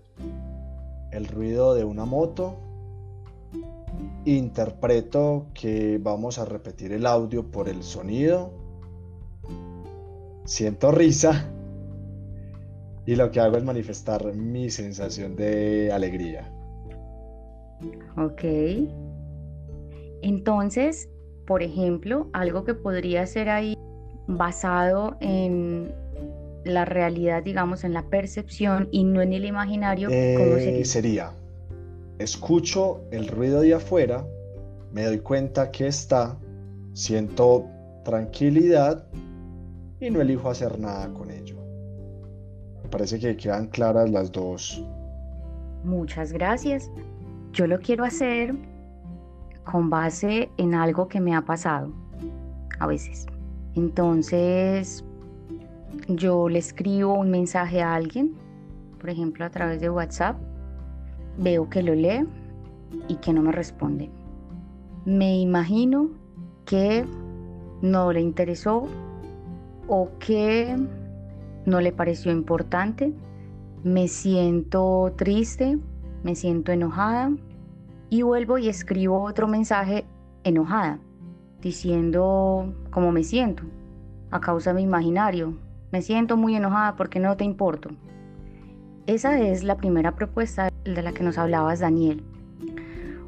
el 1.12 1.28
ruido 1.28 1.74
de 1.74 1.84
una 1.84 2.06
moto, 2.06 2.58
interpreto 4.26 5.48
que 5.56 5.98
vamos 5.98 6.38
a 6.38 6.46
repetir 6.46 6.94
el 6.94 7.08
audio 7.08 7.50
por 7.50 7.70
el 7.70 7.82
sonido, 7.82 8.52
siento 10.46 10.92
risa 10.92 11.52
y 13.08 13.16
lo 13.16 13.32
que 13.32 13.40
hago 13.40 13.58
es 13.58 13.64
manifestar 13.64 14.32
mi 14.36 14.70
sensación 14.70 15.36
de 15.36 15.92
alegría. 15.92 16.54
Ok. 18.16 18.44
Entonces, 20.24 21.10
por 21.46 21.62
ejemplo, 21.62 22.30
algo 22.34 22.64
que 22.64 22.74
podría 22.74 23.26
ser 23.28 23.50
ahí 23.50 23.78
basado 24.28 25.18
en 25.20 25.94
la 26.66 26.86
realidad, 26.86 27.44
digamos, 27.44 27.84
en 27.84 27.94
la 27.94 28.10
percepción 28.10 28.88
y 28.92 29.04
no 29.04 29.22
en 29.22 29.34
el 29.34 29.46
imaginario, 29.46 30.08
¿cómo 30.08 30.56
eh, 30.58 30.60
sería? 30.60 30.86
Sería, 30.86 31.32
escucho 32.20 33.02
el 33.12 33.28
ruido 33.28 33.62
de 33.62 33.76
afuera, 33.76 34.26
me 34.92 35.04
doy 35.04 35.20
cuenta 35.20 35.72
que 35.72 35.88
está, 35.88 36.40
siento 36.94 37.66
tranquilidad 38.06 39.06
y 40.00 40.10
no 40.10 40.22
elijo 40.22 40.50
hacer 40.50 40.80
nada 40.80 41.14
con 41.14 41.30
ello 41.30 41.64
parece 42.94 43.18
que 43.18 43.36
quedan 43.36 43.66
claras 43.68 44.12
las 44.12 44.32
dos. 44.32 44.86
Muchas 45.84 46.32
gracias. 46.32 46.92
Yo 47.52 47.66
lo 47.66 47.80
quiero 47.80 48.04
hacer 48.04 48.54
con 49.64 49.90
base 49.90 50.50
en 50.58 50.76
algo 50.76 51.08
que 51.08 51.20
me 51.20 51.36
ha 51.36 51.42
pasado 51.42 51.92
a 52.80 52.88
veces. 52.88 53.26
Entonces, 53.76 55.04
yo 56.08 56.50
le 56.50 56.60
escribo 56.60 57.14
un 57.14 57.32
mensaje 57.32 57.82
a 57.82 57.96
alguien, 57.96 58.34
por 59.00 59.10
ejemplo 59.10 59.46
a 59.46 59.50
través 59.50 59.82
de 59.82 59.90
WhatsApp, 59.90 60.38
veo 61.38 61.70
que 61.70 61.82
lo 61.82 61.96
lee 61.96 62.28
y 63.08 63.16
que 63.16 63.34
no 63.34 63.42
me 63.42 63.52
responde. 63.52 64.10
Me 65.06 65.40
imagino 65.40 66.10
que 66.66 67.06
no 67.82 68.14
le 68.14 68.22
interesó 68.22 68.88
o 69.88 70.10
que 70.20 70.76
no 71.66 71.82
le 71.82 71.92
pareció 71.92 72.32
importante, 72.32 73.14
me 73.84 74.08
siento 74.08 75.14
triste, 75.18 75.78
me 76.24 76.36
siento 76.36 76.72
enojada 76.72 77.32
y 78.14 78.22
vuelvo 78.22 78.60
y 78.60 78.70
escribo 78.70 79.24
otro 79.24 79.48
mensaje 79.48 80.06
enojada, 80.44 81.00
diciendo 81.62 82.72
cómo 82.92 83.12
me 83.12 83.24
siento 83.24 83.64
a 84.30 84.40
causa 84.40 84.70
de 84.70 84.76
mi 84.76 84.84
imaginario. 84.84 85.58
Me 85.92 86.04
siento 86.04 86.38
muy 86.38 86.56
enojada 86.56 86.96
porque 86.96 87.20
no 87.20 87.36
te 87.38 87.44
importo. 87.44 87.90
Esa 89.08 89.40
es 89.40 89.64
la 89.64 89.78
primera 89.78 90.12
propuesta 90.12 90.70
de 90.84 91.02
la 91.02 91.12
que 91.12 91.24
nos 91.24 91.40
hablabas, 91.40 91.80
Daniel. 91.80 92.24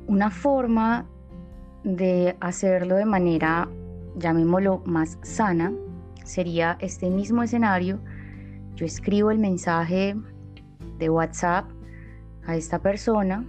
Una 0.06 0.30
forma 0.30 1.08
de 1.84 2.38
hacerlo 2.40 2.94
de 2.94 3.06
manera, 3.06 3.68
llamémoslo, 4.18 4.84
más 4.86 5.18
sana, 5.24 5.74
sería 6.24 6.78
este 6.80 7.10
mismo 7.10 7.42
escenario, 7.42 7.98
yo 8.76 8.86
escribo 8.86 9.32
el 9.32 9.40
mensaje 9.40 10.16
de 11.00 11.10
WhatsApp 11.10 11.66
a 12.46 12.56
esta 12.56 12.78
persona, 12.78 13.44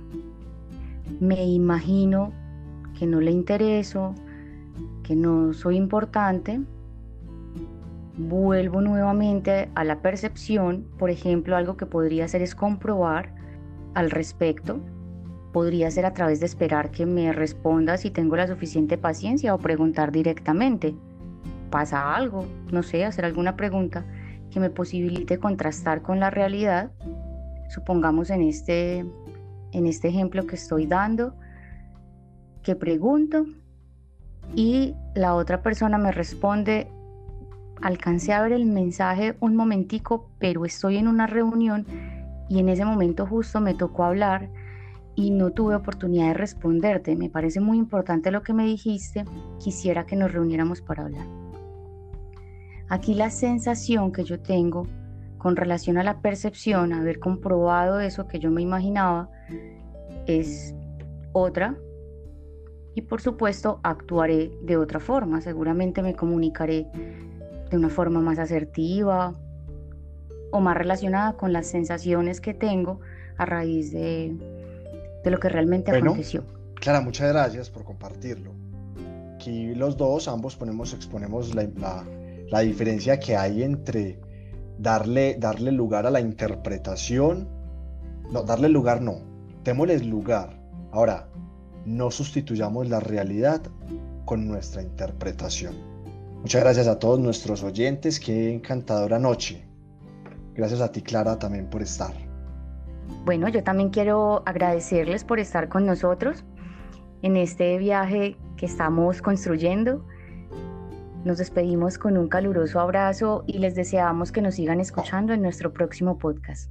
me 1.20 1.44
imagino 1.44 2.32
que 2.98 3.06
no 3.06 3.20
le 3.20 3.30
intereso, 3.30 4.14
que 5.02 5.14
no 5.14 5.52
soy 5.52 5.76
importante, 5.76 6.60
vuelvo 8.16 8.80
nuevamente 8.80 9.68
a 9.74 9.84
la 9.84 10.00
percepción, 10.00 10.86
por 10.98 11.10
ejemplo, 11.10 11.56
algo 11.56 11.76
que 11.76 11.86
podría 11.86 12.24
hacer 12.24 12.42
es 12.42 12.54
comprobar 12.54 13.34
al 13.94 14.10
respecto, 14.10 14.80
podría 15.52 15.90
ser 15.90 16.06
a 16.06 16.12
través 16.12 16.40
de 16.40 16.46
esperar 16.46 16.90
que 16.90 17.06
me 17.06 17.32
responda 17.32 17.96
si 17.96 18.10
tengo 18.10 18.36
la 18.36 18.46
suficiente 18.46 18.98
paciencia 18.98 19.54
o 19.54 19.58
preguntar 19.58 20.12
directamente, 20.12 20.94
¿pasa 21.70 22.14
algo? 22.14 22.46
No 22.72 22.82
sé, 22.82 23.04
hacer 23.04 23.24
alguna 23.24 23.56
pregunta 23.56 24.04
que 24.50 24.60
me 24.60 24.70
posibilite 24.70 25.38
contrastar 25.38 26.02
con 26.02 26.20
la 26.20 26.30
realidad. 26.30 26.90
Supongamos 27.68 28.30
en 28.30 28.42
este, 28.42 29.04
en 29.76 29.86
este 29.86 30.08
ejemplo 30.08 30.46
que 30.46 30.56
estoy 30.56 30.86
dando, 30.86 31.34
que 32.62 32.74
pregunto 32.74 33.44
y 34.54 34.94
la 35.14 35.34
otra 35.34 35.62
persona 35.62 35.98
me 35.98 36.12
responde, 36.12 36.88
alcancé 37.82 38.32
a 38.32 38.40
ver 38.40 38.52
el 38.52 38.64
mensaje 38.64 39.36
un 39.38 39.54
momentico, 39.54 40.30
pero 40.38 40.64
estoy 40.64 40.96
en 40.96 41.08
una 41.08 41.26
reunión 41.26 41.84
y 42.48 42.58
en 42.58 42.70
ese 42.70 42.86
momento 42.86 43.26
justo 43.26 43.60
me 43.60 43.74
tocó 43.74 44.04
hablar 44.04 44.48
y 45.14 45.30
no 45.30 45.50
tuve 45.50 45.74
oportunidad 45.74 46.28
de 46.28 46.34
responderte. 46.34 47.14
Me 47.14 47.28
parece 47.28 47.60
muy 47.60 47.76
importante 47.76 48.30
lo 48.30 48.42
que 48.42 48.54
me 48.54 48.64
dijiste, 48.64 49.26
quisiera 49.58 50.06
que 50.06 50.16
nos 50.16 50.32
reuniéramos 50.32 50.80
para 50.80 51.04
hablar. 51.04 51.26
Aquí 52.88 53.14
la 53.14 53.28
sensación 53.28 54.10
que 54.10 54.24
yo 54.24 54.40
tengo 54.40 54.86
con 55.46 55.54
relación 55.54 55.96
a 55.96 56.02
la 56.02 56.22
percepción, 56.22 56.92
haber 56.92 57.20
comprobado 57.20 58.00
eso 58.00 58.26
que 58.26 58.40
yo 58.40 58.50
me 58.50 58.62
imaginaba, 58.62 59.30
es 60.26 60.74
otra. 61.32 61.76
Y 62.96 63.02
por 63.02 63.20
supuesto 63.20 63.78
actuaré 63.84 64.50
de 64.62 64.76
otra 64.76 64.98
forma. 64.98 65.40
Seguramente 65.40 66.02
me 66.02 66.16
comunicaré 66.16 66.88
de 67.70 67.76
una 67.76 67.90
forma 67.90 68.20
más 68.20 68.40
asertiva 68.40 69.34
o 70.50 70.60
más 70.60 70.76
relacionada 70.76 71.36
con 71.36 71.52
las 71.52 71.68
sensaciones 71.68 72.40
que 72.40 72.52
tengo 72.52 72.98
a 73.36 73.46
raíz 73.46 73.92
de, 73.92 74.34
de 75.22 75.30
lo 75.30 75.38
que 75.38 75.48
realmente 75.48 75.92
aconteció. 75.92 76.42
Clara, 76.74 77.00
muchas 77.00 77.32
gracias 77.32 77.70
por 77.70 77.84
compartirlo. 77.84 78.50
Aquí 79.36 79.76
los 79.76 79.96
dos, 79.96 80.26
ambos 80.26 80.56
ponemos, 80.56 80.92
exponemos 80.92 81.54
la, 81.54 81.68
la 81.76 82.04
la 82.50 82.60
diferencia 82.60 83.18
que 83.18 83.36
hay 83.36 83.62
entre 83.62 84.18
darle, 84.78 85.36
darle 85.38 85.72
lugar 85.72 86.06
a 86.06 86.10
la 86.10 86.20
interpretación, 86.20 87.48
no, 88.30 88.42
darle 88.42 88.68
lugar 88.68 89.02
no, 89.02 89.20
démosles 89.64 90.04
lugar. 90.06 90.60
Ahora, 90.92 91.28
no 91.84 92.10
sustituyamos 92.10 92.88
la 92.88 93.00
realidad 93.00 93.62
con 94.24 94.46
nuestra 94.46 94.82
interpretación. 94.82 95.74
Muchas 96.40 96.62
gracias 96.62 96.86
a 96.86 96.98
todos 96.98 97.18
nuestros 97.18 97.62
oyentes, 97.62 98.20
qué 98.20 98.52
encantadora 98.52 99.18
noche. 99.18 99.66
Gracias 100.54 100.80
a 100.80 100.90
ti, 100.90 101.02
Clara, 101.02 101.38
también 101.38 101.68
por 101.68 101.82
estar. 101.82 102.12
Bueno, 103.24 103.48
yo 103.48 103.62
también 103.62 103.90
quiero 103.90 104.42
agradecerles 104.46 105.24
por 105.24 105.38
estar 105.38 105.68
con 105.68 105.86
nosotros 105.86 106.44
en 107.22 107.36
este 107.36 107.78
viaje 107.78 108.36
que 108.56 108.66
estamos 108.66 109.22
construyendo 109.22 110.06
nos 111.26 111.38
despedimos 111.38 111.98
con 111.98 112.16
un 112.16 112.28
caluroso 112.28 112.78
abrazo 112.78 113.42
y 113.48 113.58
les 113.58 113.74
deseamos 113.74 114.30
que 114.30 114.40
nos 114.40 114.54
sigan 114.54 114.80
escuchando 114.80 115.32
en 115.32 115.42
nuestro 115.42 115.72
próximo 115.72 116.18
podcast. 116.18 116.70